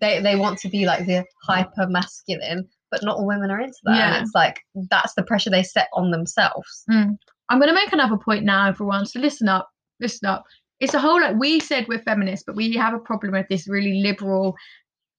they 0.00 0.20
they 0.20 0.36
want 0.36 0.58
to 0.60 0.68
be 0.68 0.86
like 0.86 1.06
the 1.06 1.24
hyper 1.42 1.86
masculine, 1.88 2.68
but 2.90 3.02
not 3.02 3.16
all 3.16 3.26
women 3.26 3.50
are 3.50 3.60
into 3.60 3.78
that. 3.84 3.96
Yeah. 3.96 4.14
And 4.14 4.22
it's 4.22 4.34
like 4.34 4.60
that's 4.88 5.14
the 5.14 5.22
pressure 5.22 5.50
they 5.50 5.62
set 5.62 5.88
on 5.92 6.10
themselves. 6.10 6.84
I'm 7.48 7.58
going 7.58 7.68
to 7.68 7.74
make 7.74 7.92
another 7.92 8.16
point 8.16 8.44
now, 8.44 8.68
everyone. 8.68 9.04
So 9.06 9.18
listen 9.18 9.48
up, 9.48 9.68
listen 10.00 10.28
up. 10.28 10.44
It's 10.78 10.94
a 10.94 11.00
whole 11.00 11.20
like 11.20 11.36
we 11.36 11.60
said 11.60 11.86
we're 11.88 11.98
feminists, 11.98 12.44
but 12.46 12.56
we 12.56 12.72
have 12.76 12.94
a 12.94 12.98
problem 12.98 13.32
with 13.32 13.46
this 13.50 13.68
really 13.68 14.00
liberal, 14.00 14.56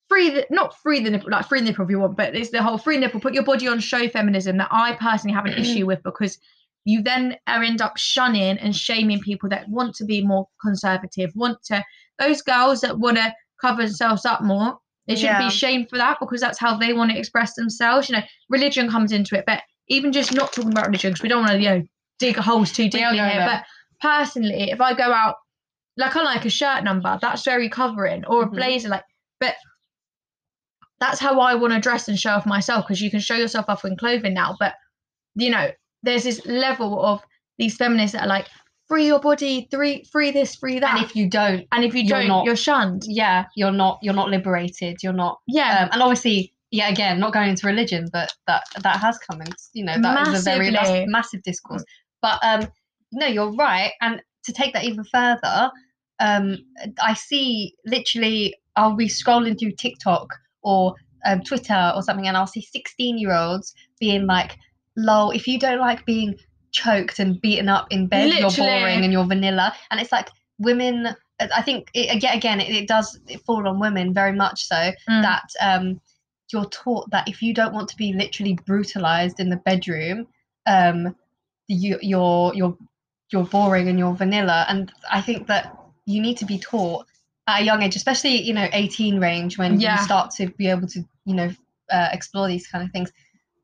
free 0.09 0.31
the 0.31 0.47
not 0.49 0.75
free 0.79 1.01
the 1.01 1.11
nipple, 1.11 1.29
like 1.29 1.47
free 1.47 1.59
the 1.59 1.65
nipple 1.65 1.85
if 1.85 1.91
you 1.91 1.99
want, 1.99 2.17
but 2.17 2.35
it's 2.35 2.49
the 2.49 2.63
whole 2.63 2.77
free 2.79 2.97
nipple, 2.97 3.19
put 3.19 3.33
your 3.33 3.43
body 3.43 3.67
on 3.67 3.79
show 3.79 4.07
feminism 4.09 4.57
that 4.57 4.69
I 4.71 4.93
personally 4.95 5.35
have 5.35 5.45
an 5.45 5.53
issue 5.53 5.85
with 5.85 6.01
because 6.03 6.39
you 6.85 7.01
then 7.01 7.37
end 7.47 7.81
up 7.81 7.97
shunning 7.97 8.57
and 8.57 8.75
shaming 8.75 9.19
people 9.19 9.49
that 9.49 9.67
want 9.69 9.95
to 9.95 10.05
be 10.05 10.25
more 10.25 10.47
conservative, 10.61 11.31
want 11.35 11.61
to 11.65 11.83
those 12.19 12.41
girls 12.41 12.81
that 12.81 12.99
want 12.99 13.17
to 13.17 13.33
cover 13.59 13.83
themselves 13.83 14.25
up 14.25 14.41
more. 14.41 14.77
They 15.07 15.15
shouldn't 15.15 15.39
Yeah. 15.39 15.47
be 15.47 15.51
shamed 15.51 15.89
for 15.89 15.97
that 15.97 16.17
because 16.19 16.41
that's 16.41 16.59
how 16.59 16.77
they 16.77 16.93
want 16.93 17.11
to 17.11 17.17
express 17.17 17.53
themselves. 17.55 18.09
You 18.09 18.17
know, 18.17 18.23
religion 18.49 18.89
comes 18.89 19.11
into 19.11 19.37
it, 19.37 19.45
but 19.45 19.61
even 19.87 20.11
just 20.11 20.33
not 20.33 20.53
talking 20.53 20.71
about 20.71 20.87
religion 20.87 21.11
because 21.11 21.23
we 21.23 21.29
don't 21.29 21.41
want 21.41 21.51
to, 21.53 21.59
you 21.59 21.69
know, 21.69 21.83
dig 22.19 22.35
holes 22.37 22.71
too 22.71 22.89
deeply 22.89 23.17
here. 23.17 23.43
But 23.45 23.63
personally, 24.01 24.71
if 24.71 24.79
I 24.79 24.93
go 24.93 25.11
out, 25.11 25.35
like 25.97 26.15
I 26.15 26.23
like 26.23 26.45
a 26.45 26.49
shirt 26.49 26.83
number, 26.83 27.17
that's 27.21 27.43
very 27.43 27.67
covering, 27.69 28.25
or 28.25 28.43
a 28.43 28.47
Mhm. 28.47 28.55
blazer, 28.55 28.89
like, 28.89 29.03
but 29.39 29.55
that's 30.99 31.19
how 31.19 31.39
I 31.39 31.55
want 31.55 31.73
to 31.73 31.79
dress 31.79 32.07
and 32.07 32.17
show 32.19 32.31
off 32.31 32.45
myself 32.45 32.85
because 32.85 33.01
you 33.01 33.09
can 33.11 33.19
show 33.19 33.35
yourself 33.35 33.65
off 33.67 33.83
in 33.85 33.97
clothing 33.97 34.33
now. 34.33 34.55
But 34.59 34.75
you 35.35 35.49
know, 35.49 35.71
there's 36.03 36.23
this 36.23 36.45
level 36.45 37.03
of 37.03 37.21
these 37.57 37.75
feminists 37.77 38.13
that 38.13 38.23
are 38.23 38.27
like, 38.27 38.47
free 38.87 39.05
your 39.07 39.19
body, 39.19 39.67
free, 39.71 40.03
free 40.11 40.31
this, 40.31 40.55
free 40.55 40.79
that. 40.79 40.95
And 40.97 41.05
if 41.05 41.15
you 41.15 41.29
don't, 41.29 41.65
And 41.71 41.83
if 41.85 41.93
you 41.93 42.01
you're 42.01 42.19
don't, 42.19 42.27
not- 42.27 42.45
you're 42.45 42.55
shunned. 42.55 43.03
yeah, 43.07 43.45
you're 43.55 43.71
not 43.71 43.99
you're 44.01 44.13
not 44.13 44.29
liberated. 44.29 44.97
You're 45.03 45.13
not, 45.13 45.39
Yeah. 45.47 45.83
um, 45.83 45.89
and 45.93 46.01
obviously, 46.01 46.53
yeah, 46.71 46.89
again, 46.89 47.19
not 47.19 47.33
going 47.33 47.49
into 47.49 47.67
religion, 47.67 48.07
but 48.11 48.33
that 48.47 48.63
that 48.81 48.97
has 48.97 49.17
come 49.19 49.41
in. 49.41 49.47
You 49.73 49.85
know, 49.85 49.93
that 49.93 50.01
that 50.25 50.27
is 50.33 50.41
a 50.41 50.49
very 50.49 50.71
Massively. 50.71 51.05
massive 51.07 51.43
discourse. 51.43 51.83
But 52.21 52.39
um, 52.43 52.67
no, 53.11 53.27
you're 53.27 53.53
right. 53.53 53.91
And 54.01 54.21
to 54.45 54.51
take 54.53 54.73
that 54.73 54.83
even 54.85 55.03
further, 55.05 55.71
um, 56.19 56.57
I 57.01 57.13
see 57.13 57.75
literally 57.85 58.55
I'll 58.75 58.95
be 58.95 59.07
scrolling 59.07 59.57
through 59.59 59.71
TikTok 59.73 60.27
or 60.63 60.95
um, 61.25 61.41
Twitter 61.43 61.91
or 61.95 62.01
something, 62.01 62.27
and 62.27 62.35
I'll 62.37 62.47
see 62.47 62.61
16 62.61 63.17
year 63.17 63.33
olds 63.33 63.73
being 63.99 64.25
like, 64.25 64.57
"Lol, 64.95 65.31
if 65.31 65.47
you 65.47 65.59
don't 65.59 65.79
like 65.79 66.05
being 66.05 66.35
choked 66.71 67.19
and 67.19 67.39
beaten 67.41 67.69
up 67.69 67.87
in 67.91 68.07
bed, 68.07 68.33
you're 68.39 68.49
boring 68.51 69.03
and 69.03 69.11
you're 69.13 69.25
vanilla." 69.25 69.73
And 69.89 69.99
it's 69.99 70.11
like 70.11 70.29
women. 70.59 71.15
I 71.39 71.61
think 71.63 71.89
it, 71.95 72.15
again, 72.15 72.59
it, 72.61 72.69
it 72.69 72.87
does 72.87 73.19
fall 73.47 73.67
on 73.67 73.79
women 73.79 74.13
very 74.13 74.31
much 74.33 74.63
so 74.65 74.91
Mm. 75.09 75.21
that 75.23 75.49
um, 75.59 75.99
you're 76.53 76.65
taught 76.69 77.09
that 77.11 77.27
if 77.27 77.41
you 77.41 77.51
don't 77.53 77.73
want 77.73 77.89
to 77.89 77.95
be 77.97 78.13
literally 78.13 78.53
brutalized 78.65 79.39
in 79.39 79.49
the 79.49 79.57
bedroom, 79.57 80.27
um, 80.67 81.15
you, 81.67 81.97
you're 82.01 82.53
you're 82.53 82.77
you're 83.31 83.45
boring 83.45 83.87
and 83.87 83.97
you're 83.97 84.13
vanilla. 84.13 84.65
And 84.69 84.91
I 85.09 85.21
think 85.21 85.47
that 85.47 85.75
you 86.05 86.21
need 86.21 86.37
to 86.37 86.45
be 86.45 86.59
taught 86.59 87.07
at 87.47 87.61
a 87.61 87.63
young 87.63 87.81
age, 87.81 87.95
especially 87.95 88.41
you 88.41 88.53
know 88.53 88.67
18 88.71 89.19
range 89.19 89.57
when 89.57 89.79
Yeah. 89.79 89.93
you 89.93 90.03
start 90.03 90.31
to 90.35 90.47
be 90.57 90.67
able 90.67 90.87
to 90.89 91.03
you 91.25 91.33
know 91.33 91.49
uh, 91.89 92.09
explore 92.11 92.47
these 92.47 92.67
kind 92.67 92.83
of 92.83 92.91
things. 92.91 93.11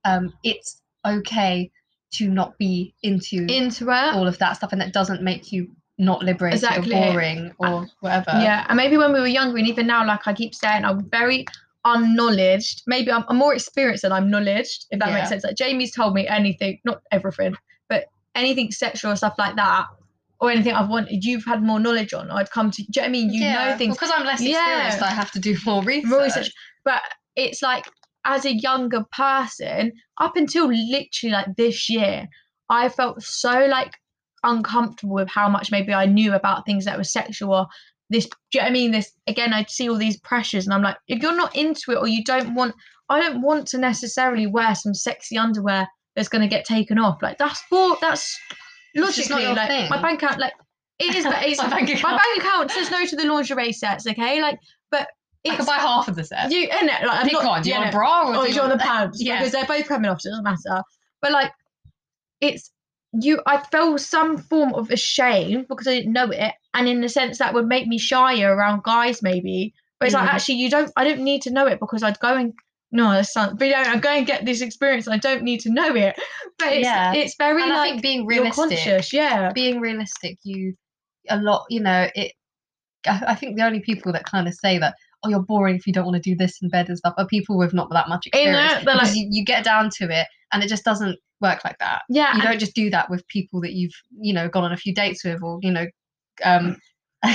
Um, 0.03 0.33
it's 0.43 0.81
okay 1.13 1.71
to 2.13 2.29
not 2.29 2.57
be 2.57 2.93
into 3.03 3.45
into 3.49 3.89
it. 3.89 4.13
all 4.15 4.27
of 4.27 4.37
that 4.39 4.57
stuff, 4.57 4.71
and 4.71 4.81
that 4.81 4.93
doesn't 4.93 5.21
make 5.21 5.51
you 5.51 5.69
not 5.97 6.21
liberated 6.23 6.57
Exactly. 6.63 6.93
or 6.95 7.11
boring 7.11 7.51
or 7.57 7.87
whatever. 8.01 8.31
Yeah, 8.41 8.65
and 8.69 8.77
maybe 8.77 8.97
when 8.97 9.11
we 9.13 9.19
were 9.19 9.27
younger, 9.27 9.57
and 9.57 9.67
even 9.67 9.87
now, 9.87 10.05
like 10.05 10.27
I 10.27 10.33
keep 10.33 10.53
saying, 10.55 10.85
I'm 10.85 11.09
very 11.09 11.45
unknowledged. 11.85 12.83
Maybe 12.87 13.11
I'm, 13.11 13.23
I'm 13.27 13.37
more 13.37 13.53
experienced 13.53 14.03
than 14.03 14.11
I'm 14.11 14.29
knowledged, 14.29 14.85
if 14.91 14.99
that 14.99 15.09
Yeah. 15.09 15.15
makes 15.15 15.29
sense. 15.29 15.43
Like 15.43 15.55
Jamie's 15.55 15.93
told 15.93 16.13
me 16.13 16.27
anything, 16.27 16.79
not 16.85 17.01
everything, 17.11 17.55
but 17.89 18.05
anything 18.35 18.71
sexual 18.71 19.11
or 19.11 19.15
stuff 19.15 19.35
like 19.37 19.55
that, 19.55 19.85
or 20.39 20.51
anything 20.51 20.73
I've 20.73 20.89
wanted, 20.89 21.23
you've 21.25 21.45
had 21.45 21.63
more 21.63 21.79
knowledge 21.79 22.13
on. 22.13 22.29
I'd 22.29 22.51
come 22.51 22.69
to, 22.71 22.83
do 22.83 22.87
you 22.87 23.01
know 23.01 23.01
what 23.01 23.07
I 23.07 23.11
mean? 23.11 23.29
You 23.31 23.39
know 23.51 23.75
things. 23.77 23.95
because 23.95 24.11
I'm 24.15 24.25
less 24.25 24.41
Yeah. 24.41 24.59
experienced. 24.59 25.01
I 25.01 25.09
have 25.09 25.31
to 25.31 25.39
do 25.39 25.57
more 25.65 25.81
research. 25.83 26.09
more 26.09 26.21
research. 26.21 26.51
But 26.85 27.01
it's 27.35 27.61
like 27.63 27.85
as 28.27 28.45
a 28.45 28.53
younger 28.53 29.05
person, 29.11 29.93
up 30.19 30.35
until 30.35 30.67
literally 30.67 31.31
like 31.31 31.55
this 31.55 31.89
year, 31.89 32.27
I 32.69 32.89
felt 32.89 33.23
so 33.23 33.65
like 33.65 33.93
uncomfortable 34.43 35.15
with 35.15 35.29
how 35.29 35.49
much 35.49 35.71
maybe 35.71 35.93
I 35.93 36.05
knew 36.05 36.33
about 36.33 36.65
things 36.65 36.85
that 36.85 36.97
were 36.97 37.03
sexual 37.03 37.53
or 37.53 37.67
this 38.09 38.25
do 38.25 38.31
you 38.53 38.59
know 38.61 38.65
what 38.65 38.69
I 38.69 38.73
mean? 38.73 38.91
This 38.91 39.11
again, 39.27 39.53
I'd 39.53 39.69
see 39.69 39.89
all 39.89 39.97
these 39.97 40.19
pressures 40.19 40.65
and 40.65 40.73
I'm 40.73 40.83
like, 40.83 40.97
if 41.07 41.21
you're 41.21 41.35
not 41.35 41.55
into 41.55 41.91
it 41.91 41.97
or 41.97 42.07
you 42.07 42.23
don't 42.23 42.53
want 42.53 42.75
I 43.09 43.19
don't 43.21 43.41
want 43.41 43.67
to 43.69 43.77
necessarily 43.77 44.45
wear 44.45 44.75
some 44.75 44.93
sexy 44.93 45.37
underwear 45.37 45.87
that's 46.15 46.29
gonna 46.29 46.47
get 46.47 46.65
taken 46.65 46.99
off. 46.99 47.21
Like 47.21 47.37
that's 47.37 47.61
for 47.69 47.97
that's 48.01 48.37
It's 48.93 49.15
just 49.15 49.29
not 49.29 49.41
logically 49.41 49.55
like 49.55 49.69
thing. 49.69 49.89
my 49.89 50.01
bank 50.01 50.21
account 50.21 50.39
like 50.39 50.53
it 50.99 51.15
is 51.15 51.23
but 51.25 51.43
it's 51.43 51.57
My 51.61 51.69
bank 51.69 51.87
my 51.89 51.95
account. 51.95 52.21
bank 52.23 52.37
account 52.43 52.71
says 52.71 52.91
no 52.91 53.05
to 53.05 53.15
the 53.15 53.25
lingerie 53.25 53.71
sets, 53.73 54.05
okay? 54.07 54.41
Like 54.41 54.59
I 55.51 55.55
could 55.55 55.65
buy 55.65 55.75
half 55.77 56.07
of 56.07 56.15
the 56.15 56.23
set. 56.23 56.51
you 56.51 56.67
it 56.71 56.71
like 56.86 57.01
I'm 57.03 57.23
Pick 57.25 57.33
not, 57.33 57.45
one. 57.45 57.62
Do 57.62 57.69
you 57.69 57.75
want 57.75 57.89
a 57.89 57.91
bra 57.91 58.21
or, 58.29 58.36
or 58.36 58.41
do 58.45 58.49
do 58.49 58.55
you 58.55 58.62
want 58.62 58.71
the 58.73 58.77
want- 58.77 58.81
pants? 58.81 59.21
Yeah. 59.21 59.38
Because 59.39 59.51
they're 59.53 59.65
both 59.65 59.88
coming 59.88 60.10
off, 60.10 60.21
so 60.21 60.29
it 60.29 60.31
doesn't 60.31 60.43
matter. 60.43 60.83
But 61.21 61.31
like 61.31 61.51
it's 62.41 62.71
you 63.13 63.41
I 63.45 63.57
felt 63.57 63.99
some 64.01 64.38
form 64.38 64.73
of 64.75 64.91
a 64.91 64.97
shame 64.97 65.65
because 65.67 65.88
I 65.88 65.95
didn't 65.95 66.13
know 66.13 66.29
it. 66.29 66.53
And 66.73 66.88
in 66.88 67.01
the 67.01 67.10
sense 67.10 67.39
that 67.39 67.53
would 67.53 67.65
make 67.67 67.88
me 67.88 67.97
shyer 67.97 68.53
around 68.55 68.83
guys 68.83 69.21
maybe. 69.23 69.73
But 69.99 70.07
it's 70.07 70.13
like 70.15 70.29
Mhm. 70.29 70.33
actually 70.33 70.55
you 70.55 70.69
don't 70.69 70.91
I 70.95 71.03
don't 71.03 71.21
need 71.21 71.43
to 71.43 71.51
know 71.51 71.65
it 71.67 71.79
because 71.79 72.03
I'd 72.03 72.19
go 72.19 72.36
and 72.36 72.53
no, 72.91 73.12
that 73.12 73.25
sounds 73.25 73.55
but 73.57 73.67
yeah, 73.67 73.83
I'm 73.88 73.99
going 73.99 74.23
to 74.25 74.31
get 74.31 74.45
this 74.45 74.62
experience 74.62 75.07
and 75.07 75.13
I 75.13 75.17
don't 75.17 75.43
need 75.43 75.62
to 75.62 75.69
know 75.71 75.95
it. 75.95 76.15
But 76.60 76.73
it's 76.73 76.86
Yeah. 76.86 77.13
it's 77.13 77.36
very 77.38 77.62
And 77.62 77.71
like 77.71 78.01
being 78.01 78.25
realistic, 78.25 78.55
conscious, 78.55 79.13
yeah. 79.13 79.51
being 79.53 79.79
realistic, 79.79 80.38
you 80.43 80.75
a 81.29 81.38
lot. 81.38 81.65
You 81.69 81.81
know, 81.81 82.07
it. 82.15 82.31
I, 83.05 83.21
I 83.29 83.36
think 83.36 83.57
the 83.57 83.63
only 83.65 83.79
people 83.81 84.12
that 84.13 84.25
kind 84.25 84.47
of 84.47 84.53
say 84.55 84.77
that, 84.79 84.95
oh, 85.23 85.30
you're 85.30 85.41
boring 85.41 85.75
if 85.75 85.88
you 85.88 85.93
don't 85.93 86.06
want 86.06 86.15
to 86.21 86.30
do 86.30 86.36
this 86.36 86.62
in 86.62 86.69
bed 86.69 86.88
and 86.89 86.97
stuff, 86.97 87.13
are 87.17 87.25
people 87.27 87.58
with 87.58 87.73
not 87.73 87.89
that 87.91 88.08
much 88.10 88.27
experience. 88.27 88.80
because 88.80 88.95
like- 89.10 89.15
you, 89.15 89.27
you 89.32 89.43
get 89.45 89.63
down 89.63 89.89
to 89.97 90.06
it, 90.10 90.27
and 90.53 90.63
it 90.63 90.67
just 90.67 90.84
doesn't 90.86 91.17
work 91.41 91.63
like 91.65 91.77
that. 91.80 92.01
Yeah. 92.10 92.36
you 92.36 92.41
don't 92.41 92.60
just 92.60 92.73
do 92.75 92.89
that 92.89 93.10
with 93.10 93.27
people 93.27 93.62
that 93.62 93.73
you've 93.73 93.93
you 94.19 94.34
know 94.34 94.47
gone 94.49 94.63
on 94.63 94.71
a 94.73 94.77
few 94.77 94.93
dates 94.93 95.23
with 95.23 95.41
or 95.43 95.60
you 95.62 95.71
know 95.71 95.86
um 96.43 96.75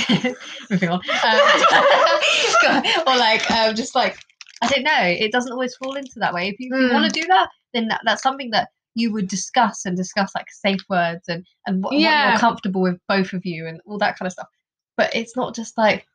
moving 0.71 0.89
on 0.89 1.01
um, 1.01 1.03
or 3.07 3.17
like 3.17 3.49
um, 3.51 3.75
just 3.75 3.95
like 3.95 4.17
i 4.63 4.69
don't 4.69 4.85
know 4.85 5.03
it 5.03 5.33
doesn't 5.33 5.53
always 5.53 5.75
fall 5.77 5.95
into 5.95 6.13
that 6.17 6.33
way 6.33 6.49
if 6.49 6.57
you, 6.61 6.73
Mm. 6.73 6.93
want 6.93 7.13
to 7.13 7.21
do 7.21 7.27
that 7.27 7.49
then 7.75 7.89
that, 7.89 8.01
that's 8.05 8.23
something 8.23 8.51
that 8.51 8.69
you 8.95 9.13
would 9.13 9.27
discuss 9.29 9.85
and 9.85 9.97
discuss 9.97 10.31
like 10.35 10.47
safe 10.51 10.81
words 10.89 11.29
and 11.29 11.45
and 11.67 11.83
what, 11.83 11.93
what 11.93 12.01
Yeah. 12.01 12.31
you're 12.31 12.39
comfortable 12.41 12.81
with 12.83 12.99
both 13.09 13.33
of 13.33 13.45
you 13.45 13.67
and 13.67 13.81
all 13.87 13.99
that 13.99 14.19
kind 14.19 14.27
of 14.27 14.33
stuff 14.33 14.49
but 14.97 15.15
it's 15.15 15.37
not 15.37 15.55
just 15.55 15.77
like 15.79 16.07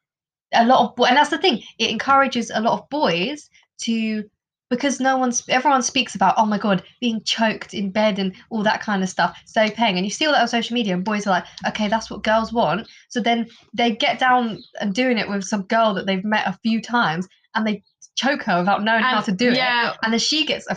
a 0.53 0.65
lot 0.65 0.81
of 0.89 0.95
bo- 0.95 1.05
and 1.05 1.17
that's 1.17 1.29
the 1.29 1.38
thing 1.38 1.62
it 1.79 1.89
encourages 1.89 2.51
a 2.53 2.60
lot 2.62 2.79
of 2.79 2.89
boys 2.89 3.49
to 3.81 4.23
because 4.69 4.99
no 4.99 5.17
one's 5.17 5.43
everyone 5.49 5.81
speaks 5.81 6.15
about 6.15 6.33
oh 6.38 6.45
my 6.45 6.57
god 6.57 6.83
being 7.01 7.21
choked 7.23 7.73
in 7.73 7.89
bed 7.91 8.19
and 8.19 8.33
all 8.49 8.63
that 8.63 8.81
kind 8.81 9.01
of 9.03 9.10
stuff 9.10 9.38
so 9.45 9.69
paying 9.69 9.95
and 9.97 10.05
you 10.05 10.10
see 10.10 10.25
all 10.25 10.31
that 10.33 10.41
on 10.41 10.47
social 10.47 10.73
media 10.73 10.93
and 10.93 11.03
boys 11.05 11.25
are 11.27 11.31
like 11.31 11.45
okay 11.67 11.88
that's 11.88 12.10
what 12.10 12.23
girls 12.23 12.51
want 12.53 12.88
so 13.10 13.19
then 13.21 13.47
they 13.73 13.91
get 13.95 14.19
down 14.19 14.57
and 14.81 14.93
doing 14.93 15.17
it 15.17 15.29
with 15.29 15.43
some 15.43 15.63
girl 15.63 15.93
that 15.93 16.05
they've 16.05 16.23
met 16.25 16.47
a 16.47 16.57
few 16.63 16.81
times 16.81 17.27
and 17.55 17.65
they 17.67 17.81
choke 18.15 18.43
her 18.43 18.60
without 18.60 18.83
knowing 18.83 19.03
how 19.03 19.21
to 19.21 19.31
do 19.31 19.49
it 19.49 19.55
yeah. 19.57 19.93
and 20.03 20.12
then 20.12 20.19
she 20.19 20.45
gets 20.45 20.67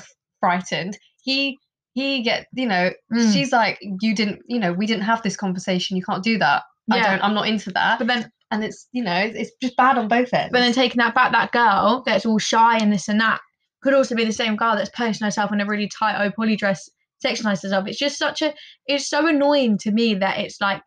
frightened 0.40 0.96
he 1.22 1.59
he 1.92 2.22
get 2.22 2.46
you 2.54 2.66
know 2.66 2.90
Mm. 3.12 3.33
she's 3.33 3.50
like 3.52 3.78
you 4.00 4.14
didn't 4.14 4.40
you 4.46 4.59
know 4.61 4.72
we 4.72 4.87
didn't 4.87 5.02
have 5.04 5.22
this 5.22 5.37
conversation 5.37 5.96
you 5.96 6.02
can't 6.04 6.22
do 6.22 6.38
that 6.38 6.62
i 6.90 6.96
Yeah. 6.96 7.11
don't 7.11 7.24
i'm 7.24 7.35
not 7.35 7.48
into 7.48 7.70
that 7.72 7.98
But 7.98 8.06
then 8.06 8.30
and 8.50 8.64
it's 8.64 8.88
you 8.92 9.02
know 9.02 9.16
it's, 9.16 9.50
just 9.62 9.76
bad 9.76 9.98
on 9.98 10.08
both 10.08 10.32
ends 10.32 10.50
But 10.52 10.60
then 10.60 10.72
taking 10.72 10.98
that 10.98 11.14
back, 11.14 11.32
that 11.32 11.52
girl 11.52 12.02
that's 12.04 12.26
all 12.26 12.38
shy 12.38 12.78
and 12.78 12.92
this 12.92 13.08
and 13.08 13.20
that 13.20 13.40
could 13.82 13.94
also 13.94 14.14
be 14.14 14.24
the 14.24 14.32
same 14.32 14.56
girl 14.56 14.76
that's 14.76 14.90
posting 14.90 15.24
herself 15.24 15.52
in 15.52 15.60
a 15.60 15.66
really 15.66 15.88
tight 15.88 16.22
oh 16.22 16.30
poly 16.30 16.56
dress, 16.56 16.88
sexualized 17.24 17.62
herself. 17.62 17.86
It's 17.86 17.98
just 17.98 18.18
such 18.18 18.42
a, 18.42 18.54
it's 18.86 19.08
so 19.08 19.26
annoying 19.26 19.78
to 19.78 19.90
me 19.90 20.14
that 20.14 20.38
it's 20.38 20.60
like 20.60 20.82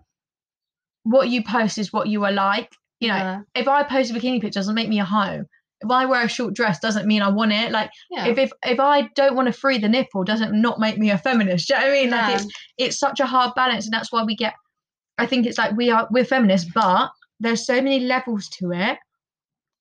what 1.04 1.30
you 1.30 1.44
post 1.44 1.78
is 1.78 1.92
what 1.92 2.08
you 2.08 2.24
are 2.26 2.32
like. 2.32 2.70
You 3.00 3.10
know, 3.10 3.16
Yeah. 3.16 3.40
if 3.56 3.68
I 3.68 3.84
post 3.84 4.12
a 4.12 4.14
bikini 4.14 4.40
picture, 4.40 4.60
doesn't 4.60 4.76
make 4.76 4.90
me 4.90 5.00
a 5.00 5.06
hoe. 5.06 5.44
If 5.82 5.92
I 5.92 6.06
wear 6.06 6.24
a 6.24 6.30
short 6.30 6.54
dress, 6.54 6.80
doesn't 6.80 7.08
mean 7.08 7.22
I 7.22 7.30
want 7.30 7.52
it. 7.52 7.72
Like 7.72 7.92
yeah. 8.10 8.28
if, 8.28 8.38
if 8.38 8.52
if 8.64 8.80
I 8.80 9.10
don't 9.16 9.36
want 9.36 9.48
to 9.48 9.54
free 9.54 9.78
the 9.80 9.90
nipple, 9.90 10.24
doesn't 10.24 10.54
not 10.54 10.80
make 10.80 10.98
me 10.98 11.10
a 11.10 11.18
feminist. 11.18 11.68
Do 11.68 11.74
you 11.74 11.80
know 11.80 11.88
what 11.88 11.92
I 11.92 12.02
mean? 12.02 12.10
Like 12.12 12.36
it's 12.36 12.54
it's 12.78 13.00
such 13.00 13.20
a 13.20 13.26
hard 13.26 13.54
balance, 13.56 13.86
and 13.86 13.94
that's 13.94 14.12
why 14.12 14.24
we 14.24 14.36
get. 14.36 14.54
I 15.18 15.26
think 15.26 15.46
it's 15.46 15.58
like 15.58 15.76
we 15.76 15.90
are 15.92 16.08
we're 16.10 16.24
feminists, 16.24 16.70
but 16.74 17.10
there's 17.40 17.66
so 17.66 17.76
many 17.76 18.00
levels 18.00 18.48
to 18.50 18.72
it 18.72 18.98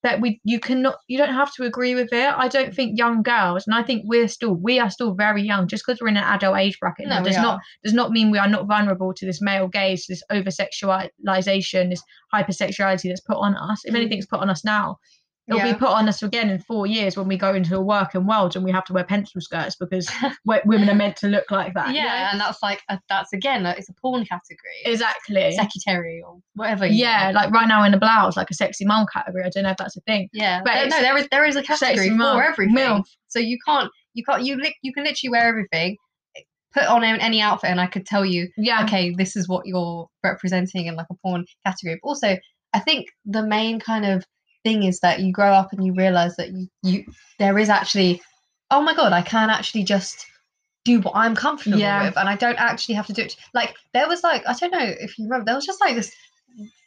that 0.02 0.20
we 0.20 0.40
you 0.42 0.58
cannot 0.58 0.96
you 1.06 1.16
don't 1.16 1.32
have 1.32 1.54
to 1.54 1.62
agree 1.64 1.94
with 1.94 2.12
it. 2.12 2.34
I 2.36 2.48
don't 2.48 2.74
think 2.74 2.98
young 2.98 3.22
girls, 3.22 3.64
and 3.66 3.74
I 3.74 3.84
think 3.84 4.02
we're 4.04 4.26
still 4.28 4.54
we 4.54 4.80
are 4.80 4.90
still 4.90 5.14
very 5.14 5.42
young. 5.42 5.68
Just 5.68 5.84
because 5.86 6.00
we're 6.00 6.08
in 6.08 6.16
an 6.16 6.24
adult 6.24 6.58
age 6.58 6.78
bracket 6.80 7.06
No, 7.06 7.22
does 7.22 7.36
not 7.36 7.60
does 7.84 7.92
not 7.92 8.10
mean 8.10 8.30
we 8.30 8.38
are 8.38 8.48
not 8.48 8.66
vulnerable 8.66 9.14
to 9.14 9.26
this 9.26 9.40
male 9.40 9.68
gaze, 9.68 10.06
this 10.08 10.22
over 10.30 10.50
sexualization, 10.50 11.90
this 11.90 12.02
hypersexuality 12.34 13.08
that's 13.08 13.20
put 13.20 13.36
on 13.36 13.54
us. 13.56 13.82
If 13.84 13.94
Mm. 13.94 13.98
anything's 13.98 14.26
put 14.26 14.40
on 14.40 14.50
us 14.50 14.64
now, 14.64 14.98
it'll 15.48 15.58
Yeah. 15.60 15.72
be 15.72 15.78
put 15.78 15.88
on 15.88 16.08
us 16.08 16.22
again 16.22 16.50
in 16.50 16.60
four 16.60 16.86
years 16.86 17.16
when 17.16 17.26
we 17.28 17.36
go 17.36 17.52
into 17.54 17.76
a 17.76 17.80
working 17.80 18.26
world 18.26 18.54
and 18.54 18.64
we 18.64 18.70
have 18.70 18.84
to 18.84 18.92
wear 18.92 19.02
pencil 19.04 19.40
skirts 19.40 19.74
because 19.76 20.08
women 20.64 20.88
are 20.88 20.94
meant 20.94 21.16
to 21.16 21.26
look 21.28 21.50
like 21.50 21.74
that. 21.74 21.88
you 21.88 21.94
yeah, 21.96 22.04
know? 22.04 22.28
and 22.32 22.40
that's 22.40 22.62
like 22.62 22.80
a, 22.88 22.98
that's 23.08 23.32
again, 23.32 23.66
a- 23.66 23.74
it's 23.76 23.88
a 23.88 23.94
porn 24.00 24.24
category, 24.24 24.78
exactly. 24.84 25.52
secretary 25.52 26.22
or 26.26 26.38
whatever. 26.54 26.86
Yeah, 26.86 27.32
like 27.34 27.50
right 27.52 27.66
now 27.68 27.82
in 27.84 27.92
a 27.94 27.98
blouse, 27.98 28.36
like 28.36 28.50
a 28.50 28.54
sexy 28.54 28.84
mom 28.84 29.06
category. 29.12 29.42
I 29.44 29.48
don't 29.50 29.64
know 29.64 29.70
if 29.70 29.76
that's 29.78 29.96
a 29.96 30.00
thing. 30.02 30.28
yeah. 30.32 30.62
but 30.64 30.88
no, 30.88 31.00
there 31.00 31.16
is 31.16 31.26
there 31.30 31.44
is 31.44 31.56
a 31.56 31.62
category 31.62 32.08
for 32.10 32.14
mum, 32.14 32.40
everything. 32.40 32.74
MILF. 32.76 33.04
So 33.28 33.38
you 33.38 33.58
can't 33.66 33.90
you 34.14 34.22
can't 34.24 34.44
you 34.44 34.56
li- 34.56 34.76
you 34.82 34.92
can 34.92 35.04
literally 35.04 35.30
wear 35.30 35.48
everything, 35.48 35.96
put 36.72 36.84
on 36.84 37.02
any 37.04 37.40
outfit, 37.40 37.70
and 37.70 37.80
I 37.80 37.86
could 37.86 38.06
tell 38.06 38.24
you 38.24 38.48
Yeah. 38.56 38.84
okay, 38.84 39.14
this 39.16 39.36
is 39.36 39.48
what 39.48 39.66
you're 39.66 40.06
representing 40.22 40.86
in 40.86 40.94
like 40.96 41.06
a 41.10 41.14
porn 41.16 41.44
category. 41.66 41.98
But 42.02 42.08
also, 42.08 42.36
I 42.72 42.78
think 42.78 43.06
the 43.24 43.42
main 43.42 43.80
kind 43.80 44.04
of 44.04 44.24
thing 44.64 44.82
is 44.84 45.00
that 45.00 45.20
you 45.20 45.32
grow 45.32 45.52
up 45.52 45.72
and 45.72 45.84
you 45.84 45.92
realize 45.94 46.36
that 46.36 46.52
you, 46.52 46.68
you 46.82 47.04
there 47.38 47.58
is 47.58 47.68
actually, 47.68 48.20
oh 48.70 48.82
my 48.82 48.94
god, 48.94 49.12
I 49.12 49.22
can 49.22 49.50
actually 49.50 49.84
just 49.84 50.26
do 50.84 51.00
what 51.00 51.14
I'm 51.14 51.34
comfortable 51.36 51.78
Yeah. 51.78 52.04
with, 52.04 52.16
and 52.16 52.28
I 52.28 52.36
don't 52.36 52.58
actually 52.58 52.96
have 52.96 53.06
to 53.06 53.12
do 53.12 53.22
it. 53.22 53.36
Like 53.54 53.74
there 53.94 54.08
was 54.08 54.22
like 54.22 54.42
I 54.46 54.52
don't 54.54 54.72
know 54.72 54.80
if 55.00 55.18
you 55.18 55.24
remember, 55.24 55.44
there 55.46 55.54
was 55.54 55.66
just 55.66 55.80
like 55.80 55.94
this 55.96 56.12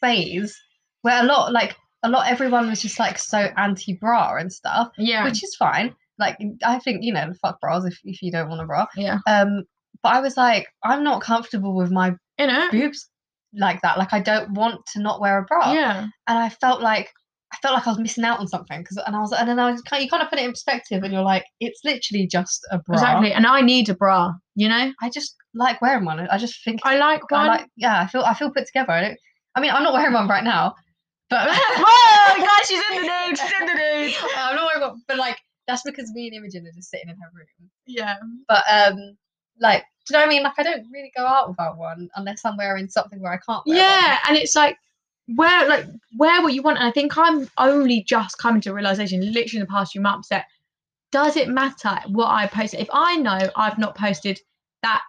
phase 0.02 0.58
where 1.02 1.22
a 1.22 1.26
lot 1.26 1.52
like 1.52 1.76
a 2.04 2.10
lot 2.10 2.28
everyone 2.30 2.70
was 2.70 2.82
just 2.82 3.00
like 3.00 3.18
so 3.18 3.38
anti 3.58 3.94
bra 3.94 4.36
and 4.38 4.52
stuff, 4.52 4.90
Yeah. 4.98 5.24
which 5.24 5.44
is 5.44 5.56
fine. 5.56 5.96
Like 6.18 6.38
I 6.64 6.80
think 6.80 7.04
you 7.04 7.14
know, 7.14 7.34
fuck 7.42 7.60
bras 7.62 7.86
if 7.86 8.00
if 8.04 8.22
you 8.22 8.32
don't 8.32 8.50
want 8.50 8.62
a 8.62 8.66
bra. 8.66 8.86
yeah. 8.96 9.20
Um, 9.28 9.64
but 10.04 10.14
I 10.14 10.20
was 10.22 10.38
like, 10.38 10.68
I'm 10.84 11.04
not 11.04 11.22
comfortable 11.22 11.76
with 11.76 11.92
my 11.92 12.14
You 12.38 12.48
know? 12.48 12.68
boobs 12.72 13.10
like 13.54 13.82
that. 13.82 13.98
Like 13.98 14.14
I 14.14 14.20
don't 14.20 14.52
want 14.54 14.86
to 14.94 15.00
not 15.02 15.20
wear 15.22 15.40
a 15.40 15.44
bra. 15.46 15.72
Yeah. 15.74 16.08
And 16.28 16.38
I 16.38 16.50
felt 16.50 16.82
like 16.82 17.12
I 17.54 17.58
felt 17.58 17.76
like 17.76 17.88
I 17.88 17.92
was 17.92 18.00
missing 18.00 18.24
out 18.24 18.40
on 18.40 18.48
something 18.48 18.82
because 18.82 18.98
and 19.06 19.16
I 19.16 19.20
was 19.20 19.32
and 19.32 19.48
then 19.48 19.60
I 19.60 19.72
was 19.72 19.82
kind 19.82 20.04
you 20.04 20.10
kind 20.10 20.24
of 20.24 20.30
put 20.30 20.40
it 20.40 20.46
in 20.46 20.52
perspective 20.52 21.04
and 21.04 21.14
you're 21.14 21.22
like 21.22 21.46
it's 21.60 21.82
literally 21.84 22.28
just 22.28 22.66
a 22.72 22.80
bra. 22.80 22.96
Exactly. 22.96 23.32
And 23.32 23.46
I 23.46 23.62
need 23.62 23.88
a 23.90 23.96
bra, 23.96 24.34
you 24.56 24.68
know? 24.68 24.92
I 25.02 25.10
just 25.10 25.36
like 25.54 25.82
wearing 25.82 26.06
one. 26.06 26.20
I 26.20 26.38
just 26.38 26.64
think 26.64 26.82
I 26.84 26.98
like 26.98 27.22
I 27.32 27.36
one. 27.36 27.48
like 27.48 27.68
yeah. 27.76 28.02
I 28.02 28.08
feel 28.08 28.22
I 28.22 28.34
feel 28.34 28.52
put 28.52 28.66
together. 28.66 28.92
I 28.92 29.02
don't. 29.02 29.20
I 29.56 29.62
mean 29.62 29.72
I'm 29.72 29.84
not 29.84 29.94
wearing 29.94 30.14
one 30.14 30.28
right 30.28 30.44
now, 30.44 30.74
but 31.30 31.48
Whoa, 31.50 32.46
guys, 32.46 32.68
she's 32.68 32.82
in 32.92 33.02
the 33.02 33.08
nude. 33.08 33.38
She's 33.38 33.54
in 33.60 33.66
the 33.68 33.74
nude. 33.74 34.16
I'm 34.38 34.56
not 34.56 34.66
wearing 34.66 34.82
one. 34.82 35.04
But 35.08 35.18
like 35.18 35.38
that's 35.68 35.84
because 35.84 36.12
me 36.12 36.28
and 36.28 36.36
Imogen 36.36 36.68
are 36.68 36.72
just 36.72 36.90
sitting 36.90 37.10
in 37.10 37.16
her 37.16 37.30
room. 37.34 37.70
Yeah. 37.86 38.16
But 38.48 38.64
um, 38.72 39.18
like 39.62 39.86
do 40.06 40.14
you 40.14 40.20
know 40.20 40.26
what 40.26 40.28
I 40.28 40.30
mean? 40.30 40.44
Like 40.44 40.54
I 40.58 40.64
don't 40.64 40.86
really 40.92 41.12
go 41.16 41.26
out 41.26 41.50
without 41.50 41.78
one 41.78 42.10
unless 42.16 42.46
I'm 42.46 42.58
wearing 42.58 42.88
something 42.88 43.20
where 43.22 43.34
I 43.34 43.38
can't. 43.38 43.66
Wear 43.66 43.78
Yeah. 43.78 44.20
And 44.28 44.38
it's 44.38 44.56
like, 44.56 44.78
wear 45.28 45.68
like 45.68 45.86
where 46.16 46.42
what 46.42 46.54
you 46.54 46.62
want. 46.62 46.78
And 46.78 46.88
I 46.88 46.92
think 46.92 47.18
I'm 47.18 47.50
only 47.58 48.04
just 48.04 48.38
coming 48.38 48.62
to 48.62 48.72
a 48.72 48.74
realization, 48.74 49.22
literally 49.22 49.62
in 49.62 49.68
the 49.68 49.72
past 49.72 49.92
few 49.94 50.02
months, 50.02 50.30
that 50.30 50.46
does 51.12 51.38
it 51.38 51.48
matter 51.48 51.98
what 52.08 52.28
I 52.28 52.48
post? 52.48 52.74
If 52.74 52.90
I 52.92 53.16
know 53.16 53.40
I've 53.56 53.78
not 53.78 53.96
posted 53.96 54.40
that 54.84 55.02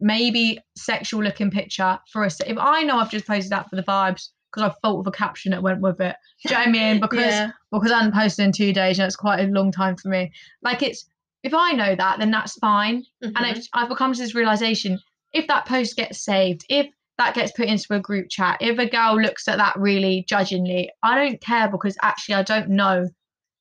maybe 0.00 0.58
sexual 0.76 1.22
looking 1.22 1.50
picture 1.50 1.98
for 2.12 2.24
a 2.24 2.30
se- 2.30 2.44
if 2.48 2.58
I 2.58 2.82
know 2.82 2.98
I've 2.98 3.10
just 3.10 3.26
posted 3.26 3.52
that 3.52 3.70
for 3.70 3.76
the 3.76 3.82
vibes 3.82 4.28
because 4.50 4.70
I've 4.70 4.78
thought 4.82 5.00
of 5.00 5.06
a 5.06 5.12
caption 5.12 5.50
that 5.52 5.62
went 5.62 5.80
with 5.80 6.00
it. 6.00 6.14
Do 6.46 6.54
you 6.54 6.54
know 6.54 6.60
what 6.60 6.68
I 6.68 6.72
mean? 6.92 7.00
Because 7.00 7.20
yeah. 7.32 7.50
because 7.72 7.90
I 7.90 7.96
hadn't 7.98 8.14
posted 8.14 8.44
in 8.44 8.52
two 8.52 8.72
days 8.72 8.98
and 8.98 9.06
it's 9.06 9.16
quite 9.16 9.40
a 9.40 9.48
long 9.48 9.72
time 9.72 9.96
for 9.96 10.08
me. 10.08 10.32
Like 10.62 10.82
it's 10.82 11.06
if 11.42 11.52
I 11.54 11.72
know 11.72 11.94
that, 11.94 12.18
then 12.18 12.30
that's 12.30 12.54
fine. 12.58 13.04
And 13.22 13.34
Mhm. 13.36 13.56
it's, 13.56 13.68
I've 13.72 13.94
come 13.96 14.12
to 14.14 14.18
this 14.20 14.34
realization: 14.34 15.00
if 15.32 15.46
that 15.48 15.66
post 15.66 15.96
gets 15.96 16.20
saved, 16.20 16.64
if 16.68 16.86
that 17.18 17.34
gets 17.34 17.52
put 17.52 17.66
into 17.66 17.86
a 17.90 18.00
group 18.00 18.28
chat, 18.28 18.58
if 18.60 18.78
a 18.78 18.88
girl 18.88 19.20
looks 19.20 19.46
at 19.48 19.58
that 19.58 19.76
really 19.76 20.24
judgingly, 20.28 20.90
I 21.02 21.14
don't 21.14 21.40
care 21.40 21.68
because 21.70 21.96
actually 22.02 22.36
I 22.36 22.42
don't 22.42 22.70
know. 22.70 23.04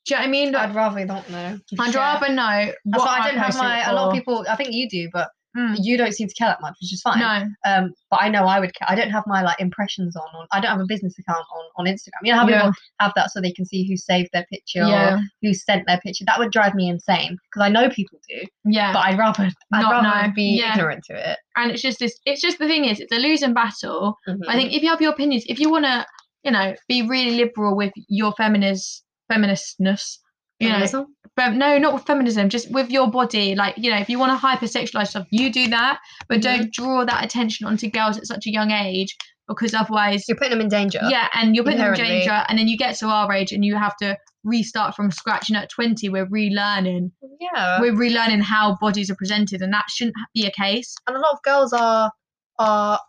Do 0.06 0.14
you 0.14 0.16
know 0.18 0.22
what 0.22 0.28
I 0.28 0.32
mean? 0.32 0.56
I'd 0.56 0.76
rather 0.76 1.06
not 1.06 1.30
know. 1.30 1.60
I'd 1.80 1.94
Yeah. 1.94 2.00
rather 2.00 2.34
know 2.34 2.74
what 2.86 3.08
I 3.08 3.30
don't 3.30 3.40
have 3.40 3.56
my. 3.56 3.82
it 3.82 3.88
A 3.88 3.94
lot 3.94 4.10
of 4.10 4.14
people. 4.14 4.46
I 4.50 4.56
think 4.56 4.74
you 4.74 4.90
do, 4.90 5.10
but 5.14 5.30
Mm, 5.56 5.78
you 5.82 5.98
don't 5.98 6.14
seem 6.14 6.28
to 6.28 6.34
care 6.34 6.48
that 6.48 6.62
much, 6.62 6.76
which 6.82 6.92
is 6.92 7.02
fine. 7.02 7.20
no, 7.20 7.48
Um, 7.64 7.94
but 8.10 8.22
I 8.24 8.30
know 8.30 8.46
I 8.46 8.60
would 8.60 8.74
care. 8.74 8.88
I 8.90 8.96
don't 8.96 9.12
have 9.12 9.24
my 9.28 9.44
like 9.44 9.60
impressions 9.60 10.16
on. 10.16 10.24
on 10.36 10.48
I 10.52 10.60
don't 10.60 10.72
have 10.72 10.80
a 10.80 10.86
business 10.88 11.14
account 11.20 11.46
on 11.56 11.66
on 11.78 11.86
Instagram. 11.86 12.22
You 12.24 12.34
know 12.34 12.40
how 12.40 12.48
Yeah. 12.48 12.58
people 12.62 12.74
have 13.00 13.12
that 13.16 13.32
so 13.32 13.40
they 13.40 13.52
can 13.52 13.66
see 13.66 13.88
who 13.88 13.96
saved 13.96 14.30
their 14.34 14.46
picture 14.52 14.80
yeah, 14.84 15.16
or 15.18 15.22
who 15.44 15.54
sent 15.54 15.86
their 15.86 16.00
picture. 16.00 16.26
That 16.26 16.40
would 16.40 16.52
drive 16.52 16.74
me 16.74 16.90
insane 16.90 17.38
because 17.52 17.66
I 17.66 17.70
know 17.70 17.88
people 17.90 18.20
do, 18.28 18.42
yeah. 18.66 18.94
but 18.94 19.00
I'd 19.06 19.18
rather 19.20 19.44
I'd 19.74 19.82
Not 19.82 20.04
rather 20.04 20.28
know. 20.28 20.34
be 20.34 20.58
Yeah. 20.60 20.74
ignorant 20.74 21.04
to 21.12 21.32
it. 21.32 21.38
and 21.56 21.70
it's 21.72 21.84
just 21.84 22.00
this. 22.00 22.18
It's 22.26 22.42
just 22.42 22.58
the 22.58 22.68
thing 22.68 22.86
is, 22.86 23.00
it's 23.00 23.12
a 23.14 23.20
losing 23.20 23.54
battle. 23.54 24.18
I 24.28 24.32
Mhm. 24.32 24.54
think 24.54 24.74
if 24.74 24.82
you 24.82 24.90
have 24.90 25.02
your 25.02 25.12
opinions, 25.14 25.44
if 25.48 25.60
you 25.60 25.70
want 25.70 25.86
to, 25.86 26.04
you 26.44 26.50
know, 26.52 26.74
be 26.88 27.04
really 27.08 27.36
liberal 27.38 27.76
with 27.76 27.94
your 28.08 28.34
feminist 28.34 29.04
feministness, 29.32 30.20
you 30.60 30.68
know, 30.70 30.74
Feminism? 30.76 31.16
But 31.36 31.54
no, 31.54 31.78
not 31.78 31.94
with 31.94 32.06
feminism, 32.06 32.50
just 32.50 32.72
with 32.72 32.90
your 32.92 33.10
body. 33.10 33.56
Like, 33.56 33.76
you 33.78 33.90
know, 33.92 33.98
if 33.98 34.10
you 34.10 34.20
want 34.20 34.40
to 34.40 34.46
hypersexualize 34.48 35.08
stuff, 35.08 35.28
you 35.32 35.52
do 35.52 35.68
that, 35.70 36.00
but 36.28 36.40
Mhm. 36.40 36.44
don't 36.44 36.74
draw 36.74 37.06
that 37.06 37.24
attention 37.26 37.66
onto 37.68 37.90
girls 37.90 38.18
at 38.18 38.28
such 38.28 38.46
a 38.46 38.52
young 38.52 38.72
age 38.72 39.16
because 39.48 39.74
otherwise, 39.74 40.26
you're 40.28 40.38
putting 40.38 40.52
them 40.52 40.62
in 40.62 40.70
danger. 40.70 41.02
yeah, 41.10 41.28
and 41.34 41.56
you're 41.56 41.66
putting 41.66 41.80
them 41.80 41.94
in 41.94 42.00
danger, 42.00 42.46
and 42.48 42.58
then 42.58 42.68
you 42.68 42.78
get 42.78 42.96
to 42.98 43.08
our 43.08 43.32
age 43.34 43.52
and 43.52 43.66
you 43.66 43.76
have 43.76 43.96
to 43.98 44.18
restart 44.46 44.96
from 44.96 45.12
scratch. 45.12 45.50
And 45.50 45.58
at 45.58 45.70
20, 45.70 46.08
we're 46.10 46.28
relearning, 46.28 47.12
yeah. 47.42 47.80
we're 47.82 47.94
relearning 47.94 48.42
how 48.42 48.78
bodies 48.80 49.10
are 49.12 49.16
presented, 49.16 49.62
and 49.62 49.74
that 49.74 49.86
shouldn't 49.90 50.16
be 50.34 50.46
a 50.46 50.52
case. 50.52 50.96
and 51.08 51.16
a 51.18 51.20
lot 51.20 51.34
of 51.34 51.42
girls 51.44 51.74
are 51.74 52.12
are 52.60 53.00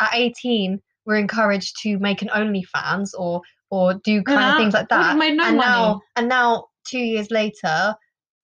at 0.00 0.10
18 0.14 0.80
were 1.06 1.16
encouraged 1.16 1.76
to 1.82 1.98
make 1.98 2.22
an 2.22 2.28
OnlyFans 2.28 3.10
or 3.18 3.40
or 3.70 3.94
do 4.04 4.22
kind 4.22 4.40
Yeah, 4.40 4.50
of 4.52 4.56
things 4.58 4.74
like 4.74 4.88
that. 4.90 5.16
no 5.16 5.22
and 5.22 5.36
money. 5.38 5.56
now 5.56 6.00
and 6.16 6.28
now 6.28 6.66
two 6.84 6.98
years 6.98 7.30
later, 7.30 7.94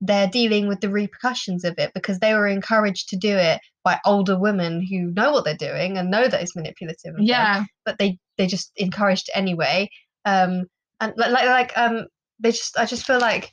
they're 0.01 0.29
dealing 0.29 0.69
with 0.69 0.81
the 0.81 0.91
repercussions 0.91 1.65
of 1.65 1.75
it 1.79 1.93
because 1.95 2.19
they 2.21 2.35
were 2.35 2.47
encouraged 2.47 3.09
to 3.09 3.17
do 3.17 3.37
it 3.37 3.61
by 3.85 3.99
older 4.05 4.39
women 4.39 4.81
who 4.81 5.13
know 5.13 5.33
what 5.33 5.45
they're 5.45 5.57
doing 5.57 5.99
and 5.99 6.11
know 6.11 6.27
that 6.27 6.41
it's 6.41 6.55
manipulative. 6.55 7.11
of 7.11 7.17
them, 7.17 7.27
Yeah, 7.27 7.65
but 7.85 7.99
they 7.99 8.19
they 8.37 8.47
just 8.47 8.71
encouraged 8.77 9.29
anyway. 9.35 9.89
Um, 10.25 10.65
and 11.01 11.13
like 11.17 11.31
like 11.31 11.47
like 11.47 11.79
um, 11.79 12.07
they 12.39 12.53
just 12.53 12.79
I 12.79 12.87
just 12.87 13.07
feel 13.07 13.19
like 13.21 13.53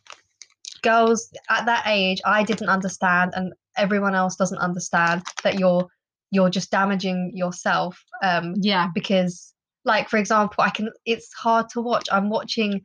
girls 0.83 1.31
at 1.49 1.65
that 1.65 1.83
age 1.87 2.21
I 2.25 2.43
didn't 2.43 2.69
understand, 2.69 3.33
and 3.35 3.53
everyone 3.77 4.15
else 4.15 4.35
doesn't 4.35 4.59
understand 4.59 5.23
that 5.43 5.59
you're 5.59 5.87
you're 6.31 6.49
just 6.49 6.71
damaging 6.71 7.31
yourself. 7.33 8.03
Um, 8.21 8.53
yeah, 8.57 8.89
because 8.93 9.53
like 9.83 10.09
for 10.09 10.17
example, 10.17 10.63
I 10.63 10.69
can 10.69 10.89
it's 11.05 11.33
hard 11.33 11.69
to 11.69 11.81
watch. 11.81 12.07
I'm 12.11 12.29
watching 12.29 12.81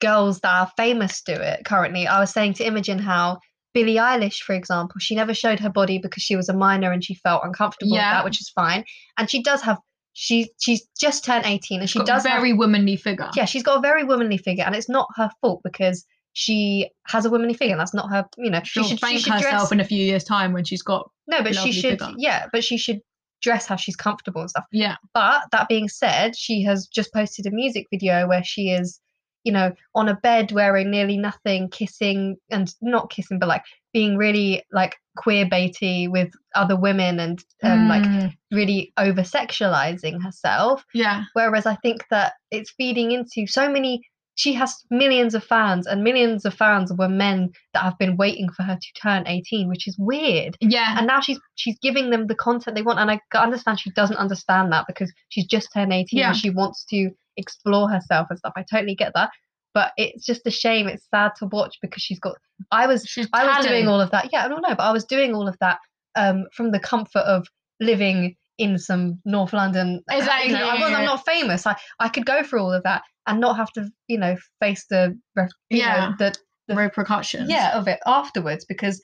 girls 0.00 0.40
that 0.40 0.52
are 0.52 0.70
famous 0.76 1.22
do 1.22 1.32
it 1.32 1.64
currently. 1.64 2.06
I 2.06 2.20
was 2.20 2.30
saying 2.30 2.54
to 2.54 2.64
Imogen 2.64 2.98
how. 2.98 3.38
Billie 3.72 3.94
Eilish, 3.98 4.38
for 4.40 4.52
example, 4.52 4.96
she 4.98 5.14
never 5.14 5.32
showed 5.32 5.60
her 5.60 5.70
body 5.70 5.98
because 5.98 6.24
she 6.24 6.34
was 6.34 6.48
a 6.48 6.52
minor 6.52 6.90
and 6.90 7.04
she 7.04 7.14
felt 7.14 7.44
uncomfortable 7.44 7.92
with 7.92 8.00
that, 8.00 8.24
which 8.24 8.40
is 8.40 8.48
fine. 8.48 8.84
And 9.16 9.30
she 9.30 9.44
does 9.44 9.62
have 9.62 9.78
she 10.12 10.50
she's 10.60 10.84
just 11.00 11.24
turned 11.24 11.46
18 11.46 11.78
and 11.80 11.88
she 11.88 11.98
got 12.00 12.06
does 12.08 12.24
have- 12.26 12.32
very 12.40 12.52
womanly 12.52 12.96
figure. 12.96 13.30
yeah 13.36 13.44
she's 13.44 13.62
got 13.62 13.78
a 13.78 13.80
very 13.80 14.02
womanly 14.02 14.38
figure 14.38 14.64
and 14.64 14.74
it's 14.74 14.88
not 14.88 15.06
her 15.14 15.30
fault 15.40 15.60
because 15.62 16.04
she 16.32 16.90
has 17.06 17.24
a 17.24 17.30
womanly 17.30 17.54
figure 17.54 17.72
and 17.74 17.80
that's 17.80 17.94
not 17.94 18.10
her 18.10 18.26
you 18.38 18.50
know 18.50 18.60
She'll 18.64 18.82
she 18.82 18.96
should, 18.96 19.08
she 19.08 19.18
should 19.18 19.32
herself 19.34 19.50
dress 19.68 19.72
in 19.72 19.78
a 19.78 19.84
few 19.84 20.04
years' 20.04 20.24
time 20.24 20.52
when 20.52 20.64
she's 20.64 20.82
got 20.82 21.08
no 21.28 21.40
but 21.44 21.54
she 21.54 21.70
should 21.70 22.00
figure. 22.00 22.14
yeah 22.18 22.46
but 22.52 22.64
she 22.64 22.76
should 22.76 23.00
dress 23.40 23.66
how 23.66 23.76
she's 23.76 23.94
comfortable 23.96 24.40
and 24.40 24.50
stuff 24.50 24.64
yeah, 24.72 24.96
but 25.14 25.42
that 25.52 25.68
being 25.68 25.88
said 25.88 26.36
she 26.36 26.62
has 26.64 26.88
just 26.88 27.12
posted 27.14 27.46
a 27.46 27.50
music 27.52 27.86
video 27.92 28.26
where 28.26 28.42
she 28.42 28.70
is 28.70 28.98
you 29.44 29.52
know 29.52 29.72
on 29.94 30.08
a 30.08 30.14
bed 30.16 30.52
wearing 30.52 30.90
nearly 30.90 31.16
nothing 31.16 31.68
kissing 31.70 32.36
and 32.50 32.74
not 32.80 33.10
kissing 33.10 33.38
but 33.38 33.48
like 33.48 33.62
being 33.92 34.16
really 34.16 34.62
like 34.72 34.96
queer 35.16 35.44
baity 35.46 36.08
with 36.10 36.30
other 36.54 36.76
women 36.76 37.18
and 37.20 37.44
and 37.62 37.88
like 37.88 38.02
Mm, 38.02 38.32
really 38.52 38.92
over 38.96 39.22
sexualizing 39.22 40.22
herself 40.22 40.84
yeah, 40.94 41.24
Whereas 41.34 41.66
I 41.66 41.76
think 41.76 42.04
that 42.10 42.34
it's 42.50 42.70
feeding 42.72 43.12
into 43.12 43.46
so 43.46 43.70
many 43.70 44.02
she 44.36 44.54
has 44.54 44.74
millions 44.90 45.34
of 45.34 45.44
fans, 45.44 45.86
and 45.86 46.02
millions 46.02 46.46
of 46.46 46.54
fans 46.54 46.90
were 46.96 47.08
men 47.10 47.50
that 47.74 47.82
have 47.82 47.98
been 47.98 48.16
waiting 48.16 48.48
for 48.48 48.62
her 48.62 48.78
to 48.80 48.92
turn 49.02 49.26
18, 49.26 49.68
which 49.68 49.86
is 49.86 49.98
weird. 49.98 50.56
Yeah. 50.60 50.94
And 50.96 51.06
now 51.06 51.20
she's 51.20 51.38
she's 51.56 51.78
giving 51.82 52.08
them 52.08 52.26
the 52.26 52.34
content 52.34 52.74
they 52.74 52.80
want, 52.82 53.00
and 53.00 53.10
I 53.10 53.20
understand 53.38 53.80
she 53.80 53.90
doesn't 53.90 54.16
understand 54.16 54.72
that 54.72 54.86
because 54.86 55.12
she's 55.28 55.44
just 55.46 55.70
turned 55.74 55.92
18 55.92 56.18
Yeah. 56.18 56.28
and 56.28 56.36
she 56.36 56.48
wants 56.48 56.84
to 56.86 57.10
explore 57.40 57.90
herself 57.90 58.26
and 58.30 58.38
stuff. 58.38 58.52
I 58.56 58.64
totally 58.70 58.94
get 58.94 59.12
that, 59.14 59.30
but 59.74 59.92
it's 59.96 60.24
just 60.24 60.46
a 60.46 60.50
shame. 60.50 60.86
It's 60.88 61.06
sad 61.12 61.32
to 61.38 61.46
watch 61.46 61.76
because 61.82 62.02
she's 62.02 62.20
got. 62.20 62.34
I 62.70 62.86
was 62.86 63.04
She's 63.04 63.28
I 63.32 63.46
was 63.58 63.66
doing 63.66 63.88
all 63.88 64.00
of 64.00 64.10
that. 64.12 64.28
Yeah, 64.32 64.44
I 64.44 64.48
don't 64.48 64.62
know, 64.62 64.74
but 64.74 64.80
I 64.84 64.92
was 64.92 65.04
doing 65.04 65.34
all 65.34 65.48
of 65.48 65.56
that 65.60 65.78
um, 66.16 66.44
from 66.54 66.70
the 66.70 66.78
comfort 66.80 67.20
of 67.20 67.46
living 67.80 68.36
in 68.58 68.78
some 68.78 69.18
North 69.24 69.52
London. 69.54 70.02
uh, 70.10 70.14
You 70.14 70.20
know, 70.22 70.28
I 70.30 70.44
Exactly. 70.44 70.94
I'm 70.94 71.04
not 71.06 71.24
famous. 71.24 71.66
I, 71.66 71.76
I 71.98 72.08
could 72.10 72.26
go 72.26 72.42
through 72.42 72.60
all 72.60 72.72
of 72.72 72.82
that 72.82 73.02
and 73.26 73.40
not 73.40 73.56
have 73.56 73.70
to, 73.72 73.88
you 74.08 74.18
know, 74.18 74.36
face 74.60 74.84
the, 74.90 75.16
you 75.36 75.42
know, 75.42 75.48
Yeah. 75.70 76.12
the 76.18 76.34
the 76.68 76.76
repercussions. 76.76 77.48
yeah 77.50 77.76
of 77.76 77.88
it 77.88 77.98
afterwards 78.06 78.64
because 78.64 79.00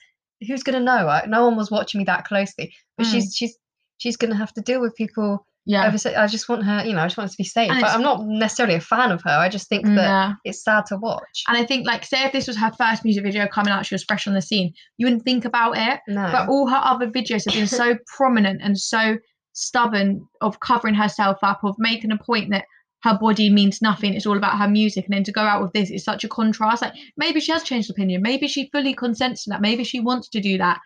who's 0.47 0.63
gonna 0.63 0.79
know? 0.79 1.05
Right? 1.05 1.27
No 1.27 1.43
one 1.45 1.57
was 1.57 1.71
watching 1.71 1.97
me 1.97 2.05
that 2.05 2.23
closely, 2.25 2.71
but 2.97 3.07
Mm. 3.07 3.11
she's 3.11 3.35
she's 3.35 3.57
she's 3.97 4.15
gonna 4.15 4.35
have 4.37 4.53
to 4.53 4.61
deal 4.61 4.79
with 4.79 4.95
people. 4.95 5.45
Yeah. 5.67 5.85
Over, 5.85 5.97
I 6.17 6.27
just 6.27 6.47
want 6.47 6.63
her, 6.63 6.85
you 6.85 6.93
know, 6.93 7.01
I 7.01 7.05
just 7.07 7.17
want 7.17 7.29
her 7.29 7.33
to 7.33 7.37
be 7.37 7.43
safe. 7.43 7.69
But 7.69 7.83
I'm 7.83 8.01
not 8.01 8.25
necessarily 8.25 8.75
a 8.75 8.79
fan 8.79 9.11
of 9.11 9.21
her. 9.23 9.29
I 9.31 9.49
just 9.49 9.67
think 9.67 9.85
that 9.85 9.95
Yeah. 9.95 10.33
it's 10.45 10.63
sad 10.63 10.85
to 10.87 10.97
watch. 10.97 11.43
And 11.49 11.57
I 11.57 11.65
think, 11.65 11.85
like, 11.85 12.05
say 12.05 12.23
if 12.23 12.31
this 12.31 12.47
was 12.47 12.55
her 12.57 12.71
first 12.71 13.03
music 13.03 13.23
video 13.23 13.47
coming 13.47 13.73
out, 13.73 13.85
she 13.85 13.93
was 13.93 14.03
fresh 14.05 14.27
on 14.27 14.33
the 14.33 14.41
scene, 14.41 14.73
you 14.97 15.05
wouldn't 15.05 15.23
think 15.25 15.43
about 15.43 15.77
it. 15.77 15.99
No. 16.07 16.29
But 16.31 16.47
all 16.47 16.67
her 16.69 16.81
other 16.81 17.07
videos 17.07 17.43
have 17.45 17.53
been 17.53 17.67
so 17.67 17.97
prominent 18.17 18.61
and 18.63 18.79
so 18.79 19.17
stubborn 19.51 20.25
of 20.39 20.59
covering 20.61 20.95
herself 20.95 21.37
up, 21.43 21.63
of 21.65 21.75
making 21.77 22.11
a 22.11 22.17
point 22.17 22.49
that 22.51 22.63
her 23.03 23.17
body 23.17 23.49
means 23.49 23.81
nothing. 23.81 24.13
It's 24.13 24.25
all 24.25 24.37
about 24.37 24.57
her 24.57 24.67
music. 24.69 25.05
And 25.05 25.13
then 25.13 25.23
to 25.25 25.31
go 25.31 25.41
out 25.41 25.61
with 25.61 25.73
this 25.73 25.89
is 25.89 26.03
such 26.03 26.23
a 26.23 26.29
contrast. 26.29 26.81
Like 26.81 26.93
maybe 27.17 27.39
she 27.39 27.51
has 27.51 27.63
changed 27.63 27.89
opinion. 27.89 28.21
Maybe 28.21 28.47
she 28.47 28.69
fully 28.71 28.93
consents 28.93 29.43
to 29.43 29.49
that. 29.49 29.61
Maybe 29.61 29.83
she 29.83 29.99
wants 29.99 30.29
to 30.29 30.39
do 30.39 30.57
that. 30.59 30.79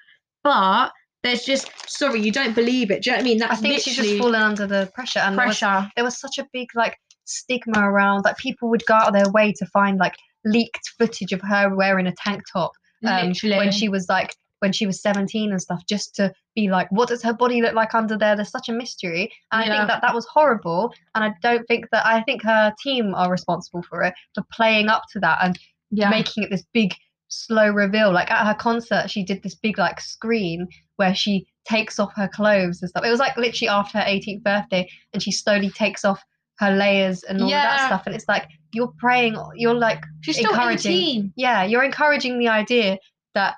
But 0.43 0.91
there's 1.23 1.43
just 1.43 1.69
sorry, 1.89 2.21
you 2.21 2.31
don't 2.31 2.55
believe 2.55 2.91
it. 2.91 3.03
Do 3.03 3.09
you 3.09 3.15
know 3.15 3.19
what 3.19 3.27
I 3.27 3.29
mean? 3.29 3.43
I 3.43 3.55
think 3.55 3.81
she's 3.81 3.95
just 3.95 4.17
fallen 4.17 4.41
under 4.41 4.65
the 4.65 4.91
pressure 4.93 5.19
and 5.19 5.37
there 5.37 5.47
was- 5.47 5.59
pressure. 5.59 5.89
there 5.95 6.05
was 6.05 6.19
such 6.19 6.37
a 6.37 6.47
big 6.51 6.69
like 6.75 6.97
stigma 7.25 7.79
around 7.79 8.23
like 8.23 8.37
people 8.37 8.69
would 8.69 8.85
go 8.85 8.95
out 8.95 9.07
of 9.07 9.13
their 9.13 9.31
way 9.31 9.53
to 9.53 9.65
find 9.67 9.97
like 9.97 10.15
leaked 10.43 10.91
footage 10.97 11.31
of 11.31 11.41
her 11.41 11.73
wearing 11.75 12.07
a 12.07 12.13
tank 12.13 12.41
top 12.51 12.71
um, 13.05 13.33
when 13.41 13.71
she 13.71 13.89
was 13.89 14.09
like 14.09 14.35
when 14.59 14.71
she 14.71 14.85
was 14.85 15.01
17 15.01 15.51
and 15.51 15.61
stuff 15.61 15.81
just 15.87 16.15
to 16.15 16.31
be 16.55 16.69
like 16.69 16.91
what 16.91 17.09
does 17.09 17.23
her 17.23 17.33
body 17.33 17.61
look 17.61 17.73
like 17.73 17.93
under 17.93 18.17
there 18.17 18.35
there's 18.35 18.51
such 18.51 18.69
a 18.69 18.73
mystery 18.73 19.31
and 19.51 19.63
i 19.63 19.77
think 19.77 19.87
that 19.87 20.01
that 20.01 20.13
was 20.13 20.25
horrible 20.25 20.93
and 21.15 21.23
i 21.23 21.33
don't 21.41 21.65
think 21.67 21.85
that 21.91 22.05
i 22.05 22.21
think 22.21 22.43
her 22.43 22.73
team 22.81 23.15
are 23.15 23.31
responsible 23.31 23.83
for 23.83 24.03
it 24.03 24.13
for 24.35 24.43
playing 24.51 24.87
up 24.87 25.03
to 25.11 25.19
that 25.19 25.39
and 25.41 25.57
yeah. 25.89 26.09
making 26.09 26.43
it 26.43 26.49
this 26.49 26.63
big 26.73 26.93
slow 27.31 27.69
reveal. 27.69 28.11
Like 28.11 28.29
at 28.29 28.45
her 28.45 28.53
concert 28.53 29.09
she 29.09 29.23
did 29.23 29.41
this 29.43 29.55
big 29.55 29.77
like 29.77 29.99
screen 30.01 30.67
where 30.97 31.15
she 31.15 31.47
takes 31.67 31.99
off 31.99 32.11
her 32.15 32.27
clothes 32.27 32.81
and 32.81 32.89
stuff. 32.89 33.05
It 33.05 33.09
was 33.09 33.19
like 33.19 33.35
literally 33.37 33.69
after 33.69 33.99
her 33.99 34.05
18th 34.05 34.43
birthday 34.43 34.89
and 35.13 35.21
she 35.23 35.31
slowly 35.31 35.69
takes 35.69 36.03
off 36.05 36.21
her 36.59 36.71
layers 36.75 37.23
and 37.23 37.39
all 37.41 37.47
of 37.47 37.51
that 37.53 37.87
stuff 37.87 38.03
and 38.05 38.13
it's 38.13 38.27
like 38.27 38.47
you're 38.71 38.93
praying 38.99 39.35
you're 39.55 39.73
like 39.73 40.03
She's 40.21 40.37
still 40.37 40.51
encouraging- 40.51 40.91
18. 40.91 41.33
yeah 41.35 41.63
you're 41.63 41.83
encouraging 41.83 42.37
the 42.37 42.49
idea 42.49 42.99
that 43.33 43.55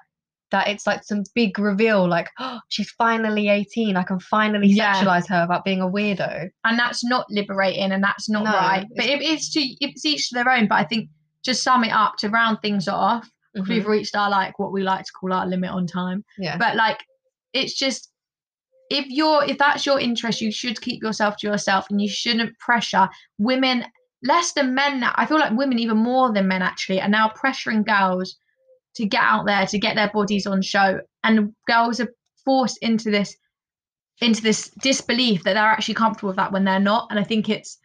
that 0.52 0.70
it's 0.70 0.88
like 0.88 1.04
some 1.04 1.24
big 1.36 1.60
reveal 1.60 2.08
like 2.08 2.30
oh 2.40 2.60
she's 2.70 2.90
finally 2.92 3.50
18 3.50 3.98
i 3.98 4.04
can 4.04 4.20
finally 4.22 4.68
Yeah. 4.68 4.94
sexualize 4.94 5.28
her 5.28 5.44
about 5.44 5.66
being 5.66 5.82
a 5.82 5.90
weirdo. 5.90 6.50
And 6.64 6.80
that's 6.80 7.04
not 7.04 7.26
liberating 7.30 7.92
and 7.92 8.02
that's 8.02 8.30
not 8.30 8.46
No, 8.46 8.52
right. 8.52 8.86
But 8.96 9.06
it, 9.06 9.22
it's 9.22 9.52
to 9.54 9.60
it's 9.82 10.06
each 10.06 10.30
to 10.30 10.36
their 10.36 10.50
own 10.50 10.68
but 10.70 10.76
i 10.76 10.86
think 10.86 11.10
just 11.44 11.62
sum 11.62 11.84
it 11.84 11.92
up 11.92 12.16
to 12.20 12.30
round 12.30 12.60
things 12.62 12.88
off 12.88 13.30
Mhm. 13.58 13.68
we've 13.68 13.88
reached 13.88 14.16
our 14.16 14.30
like 14.30 14.58
what 14.60 14.72
we 14.72 14.84
like 14.84 15.06
to 15.06 15.12
call 15.12 15.34
our 15.34 15.46
limit 15.46 15.70
on 15.70 15.88
time. 15.88 16.24
Yeah. 16.38 16.58
But 16.58 16.76
like 16.76 17.00
it's 17.54 17.74
just 17.78 18.12
if 18.89 19.06
you're 19.10 19.44
if 19.46 19.58
that's 19.58 19.86
your 19.86 20.00
interest 20.00 20.42
you 20.42 20.52
should 20.52 20.80
keep 20.82 21.02
yourself 21.02 21.38
to 21.38 21.48
yourself 21.48 21.88
and 21.89 22.02
you 22.02 22.10
shouldn't 22.10 22.58
pressure 22.60 23.08
women 23.38 23.86
less 24.24 24.54
than 24.54 24.74
men 24.76 25.00
now 25.00 25.13
i 25.16 25.26
feel 25.26 25.39
like 25.39 25.54
women 25.54 25.80
even 25.80 25.98
more 25.98 26.32
than 26.34 26.48
men 26.48 26.62
actually 26.62 27.00
are 27.02 27.08
now 27.08 27.30
pressuring 27.30 27.86
girls 27.86 28.36
to 28.96 29.06
get 29.06 29.22
out 29.24 29.46
there 29.46 29.66
to 29.66 29.80
get 29.80 29.96
their 29.96 30.10
bodies 30.13 30.46
on 30.46 30.62
show. 30.62 31.00
And 31.24 31.54
girls 31.68 32.00
are 32.00 32.13
forced 32.46 32.78
into 32.82 33.10
this 33.10 33.36
into 34.22 34.42
this 34.42 34.70
disbelief 34.82 35.44
that 35.44 35.54
they're 35.56 35.63
actually 35.63 35.96
comfortable 35.96 36.28
with 36.30 36.36
that 36.38 36.52
when 36.52 36.63
they're 36.63 36.80
not. 36.80 37.08
And 37.10 37.20
i 37.20 37.24
think 37.24 37.50
it's 37.50 37.78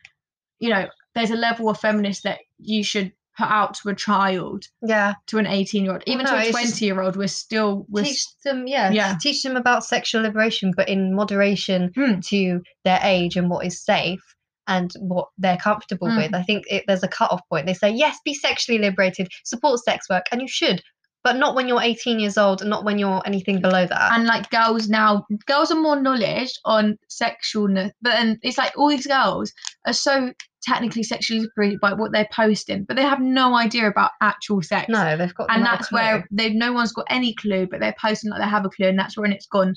you 0.59 0.69
know 0.69 0.87
there's 1.15 1.31
a 1.31 1.37
level 1.37 1.69
of 1.69 1.81
feminist 1.81 2.25
that 2.25 2.39
you 2.59 2.85
should 2.85 3.13
put 3.39 3.47
out 3.49 3.75
to 3.75 3.89
a 3.89 3.95
child 3.95 4.65
yeah 4.83 5.15
to 5.29 5.39
an 5.39 5.47
18 5.47 5.85
year 5.85 5.93
old 5.93 6.03
even 6.07 6.25
no, 6.25 6.33
to 6.33 6.49
a 6.49 6.51
20 6.51 6.85
year 6.85 7.01
old 7.01 7.17
we're 7.17 7.29
still 7.29 7.87
we're 7.89 8.03
teach 8.05 8.25
them 8.45 8.67
yeah, 8.67 8.91
Yeah. 8.91 9.17
teach 9.21 9.43
them 9.43 9.57
about 9.57 9.85
sexual 9.85 10.23
liberation 10.23 10.73
but 10.77 10.89
in 10.89 11.15
moderation 11.15 11.93
Hmm. 11.95 12.21
to 12.31 12.61
their 12.85 13.01
age 13.03 13.37
and 13.37 13.49
what 13.49 13.65
is 13.65 13.83
safe 13.85 14.21
and 14.67 14.91
what 14.99 15.29
they're 15.39 15.57
comfortable 15.57 16.11
Hmm. 16.11 16.17
with 16.17 16.35
i 16.35 16.43
think 16.43 16.65
it, 16.69 16.83
there's 16.89 17.05
a 17.05 17.09
cut-off 17.09 17.41
point 17.49 17.67
they 17.67 17.75
say 17.75 17.91
yes 17.91 18.19
be 18.25 18.35
sexually 18.35 18.79
liberated 18.81 19.29
support 19.45 19.81
sex 19.81 20.09
work 20.11 20.27
and 20.33 20.41
you 20.43 20.49
should 20.49 20.83
but 21.25 21.37
not 21.37 21.55
when 21.55 21.69
you're 21.69 21.83
18 21.83 22.21
years 22.21 22.39
old 22.39 22.61
and 22.61 22.71
not 22.71 22.85
when 22.85 22.99
you're 22.99 23.23
anything 23.27 23.61
below 23.61 23.87
that 23.87 24.13
and 24.13 24.27
like 24.27 24.51
girls 24.51 24.89
now 24.89 25.25
girls 25.47 25.71
are 25.71 25.81
more 25.81 26.01
knowledge 26.01 26.53
on 26.65 26.97
sexualness 27.11 27.91
but 28.03 28.13
then 28.13 28.39
it's 28.43 28.59
like 28.59 28.73
all 28.77 28.89
these 28.89 29.07
girls 29.07 29.53
are 29.87 29.93
so 29.93 30.33
technically 30.63 31.03
sexually 31.03 31.41
liberated 31.43 31.81
by 31.81 31.93
what 31.93 32.13
they're 32.13 32.29
posting 32.33 32.85
but 32.85 32.97
they 32.97 33.03
have 33.03 33.21
no 33.21 33.57
idea 33.57 33.87
about 33.89 34.11
actual 34.21 34.63
sex. 34.63 34.89
No 34.89 35.17
they've 35.17 35.35
got 35.35 35.51
and 35.51 35.65
that's 35.65 35.93
where 35.93 36.27
they 36.31 36.51
no 36.51 36.73
one's 36.73 36.93
got 36.93 37.07
any 37.09 37.35
clue 37.35 37.67
but 37.71 37.81
they're 37.81 37.95
posting 38.01 38.31
like 38.31 38.41
they 38.41 38.49
have 38.49 38.65
a 38.65 38.69
clue 38.69 38.89
and 38.89 38.99
that's 38.99 39.17
when 39.17 39.33
it's 39.33 39.47
gone 39.47 39.75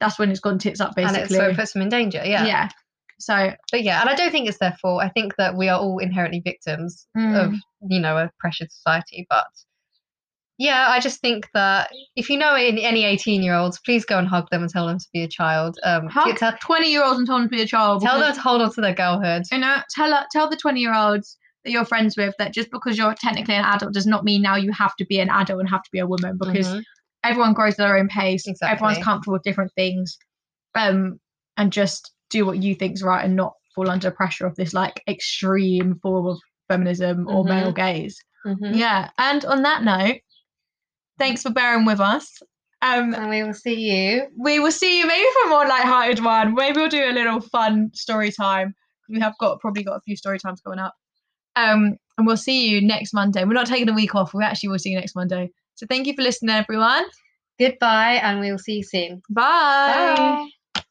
that's 0.00 0.18
when 0.18 0.30
it's 0.30 0.40
gone 0.40 0.58
tits 0.58 0.80
up 0.80 0.94
and 0.96 1.06
basically 1.06 1.22
it's, 1.22 1.34
so 1.34 1.48
it 1.48 1.56
puts 1.56 1.72
them 1.72 1.82
in 1.82 1.88
danger 1.88 2.22
yeah. 2.24 2.46
yeah. 2.46 2.68
So 3.18 3.52
but 3.70 3.82
yeah 3.82 4.00
and 4.00 4.10
i 4.10 4.14
don't 4.14 4.32
think 4.32 4.48
it's 4.48 4.58
their 4.58 4.76
fault. 4.80 5.02
I 5.02 5.08
think 5.10 5.36
that 5.36 5.56
we 5.56 5.68
are 5.68 5.78
all 5.78 5.98
inherently 5.98 6.40
victims 6.40 7.06
mm, 7.16 7.36
of 7.36 7.54
you 7.88 8.00
know 8.00 8.16
a 8.16 8.30
pressured 8.40 8.72
society 8.72 9.26
but 9.28 9.46
yeah 10.62 10.86
i 10.90 11.00
just 11.00 11.20
think 11.20 11.48
that 11.54 11.90
if 12.14 12.30
you 12.30 12.36
know 12.38 12.54
any 12.54 12.84
any 12.84 13.04
18 13.04 13.42
year 13.42 13.54
olds 13.54 13.80
please 13.84 14.04
go 14.04 14.18
and 14.18 14.28
hug 14.28 14.48
them 14.50 14.62
and 14.62 14.70
tell 14.70 14.86
them 14.86 14.98
to 14.98 15.08
be 15.12 15.22
a 15.22 15.28
child 15.28 15.78
um 15.82 16.06
hug 16.06 16.36
tell, 16.36 16.56
20 16.60 16.90
year 16.90 17.04
olds 17.04 17.18
and 17.18 17.26
tell 17.26 17.38
them 17.38 17.48
to 17.48 17.56
be 17.56 17.62
a 17.62 17.66
child 17.66 18.02
tell 18.02 18.18
them 18.18 18.34
to 18.34 18.40
hold 18.40 18.62
on 18.62 18.72
to 18.72 18.80
their 18.80 18.94
girlhood 18.94 19.42
you 19.50 19.58
know 19.58 19.78
tell 19.94 20.24
tell 20.30 20.48
the 20.48 20.56
20 20.56 20.80
year 20.80 20.94
olds 20.94 21.36
that 21.64 21.70
you're 21.72 21.84
friends 21.84 22.16
with 22.16 22.34
that 22.38 22.52
just 22.52 22.70
because 22.70 22.96
you're 22.98 23.14
technically 23.14 23.54
an 23.54 23.64
adult 23.64 23.92
does 23.92 24.06
not 24.06 24.24
mean 24.24 24.42
now 24.42 24.56
you 24.56 24.72
have 24.72 24.94
to 24.96 25.04
be 25.06 25.18
an 25.18 25.30
adult 25.30 25.60
and 25.60 25.68
have 25.68 25.82
to 25.82 25.90
be 25.92 25.98
a 25.98 26.06
woman 26.06 26.36
because 26.38 26.68
Mhm. 26.68 26.82
everyone 27.24 27.54
grows 27.54 27.72
at 27.74 27.78
their 27.78 27.96
own 27.98 28.08
pace 28.08 28.46
Exactly. 28.46 28.72
everyone's 28.72 29.04
comfortable 29.04 29.34
with 29.34 29.42
different 29.42 29.72
things 29.76 30.16
um 30.74 31.18
and 31.56 31.72
just 31.72 32.12
do 32.30 32.46
what 32.46 32.62
you 32.62 32.74
think's 32.74 33.02
right 33.02 33.24
and 33.24 33.36
not 33.36 33.54
fall 33.74 33.90
under 33.90 34.10
pressure 34.10 34.46
of 34.46 34.54
this 34.56 34.72
like 34.74 35.02
extreme 35.08 35.98
form 36.02 36.26
of 36.26 36.38
feminism 36.68 37.26
or 37.28 37.44
male 37.44 37.72
gaze 37.72 38.16
Mhm. 38.44 38.76
yeah 38.76 39.10
and 39.18 39.44
on 39.44 39.62
that 39.62 39.82
note 39.84 40.16
thanks 41.22 41.42
for 41.42 41.50
bearing 41.50 41.84
with 41.84 42.00
us 42.00 42.26
um 42.82 43.14
and 43.14 43.30
we 43.30 43.42
will 43.42 43.54
see 43.54 43.78
you 43.90 44.26
we 44.36 44.58
will 44.58 44.72
see 44.72 44.98
you 44.98 45.06
maybe 45.06 45.26
for 45.34 45.46
a 45.46 45.50
more 45.50 45.66
light-hearted 45.66 46.24
one. 46.24 46.54
Maybe 46.54 46.80
we'll 46.80 46.88
do 46.88 47.04
a 47.08 47.12
little 47.12 47.40
fun 47.40 47.90
story 47.94 48.32
time. 48.32 48.74
We 49.08 49.20
have 49.20 49.34
got 49.38 49.60
probably 49.60 49.84
got 49.84 49.96
a 49.96 50.00
few 50.00 50.16
story 50.16 50.38
times 50.38 50.60
coming 50.60 50.78
up. 50.80 50.94
Um, 51.54 51.96
and 52.18 52.26
we'll 52.26 52.36
see 52.36 52.68
you 52.68 52.80
next 52.80 53.12
Monday. 53.14 53.44
We're 53.44 53.52
not 53.52 53.66
taking 53.66 53.88
a 53.88 53.94
week 53.94 54.14
off. 54.14 54.34
We 54.34 54.42
actually 54.42 54.70
will 54.70 54.78
see 54.78 54.90
you 54.90 54.96
next 54.98 55.14
Monday. 55.14 55.50
So 55.76 55.86
thank 55.86 56.06
you 56.06 56.14
for 56.14 56.22
listening, 56.22 56.54
everyone. 56.54 57.04
goodbye 57.58 58.14
and 58.22 58.40
we 58.40 58.50
will 58.50 58.58
see 58.58 58.76
you 58.78 58.82
soon 58.82 59.22
Bye. 59.30 60.42
bye 60.42 60.61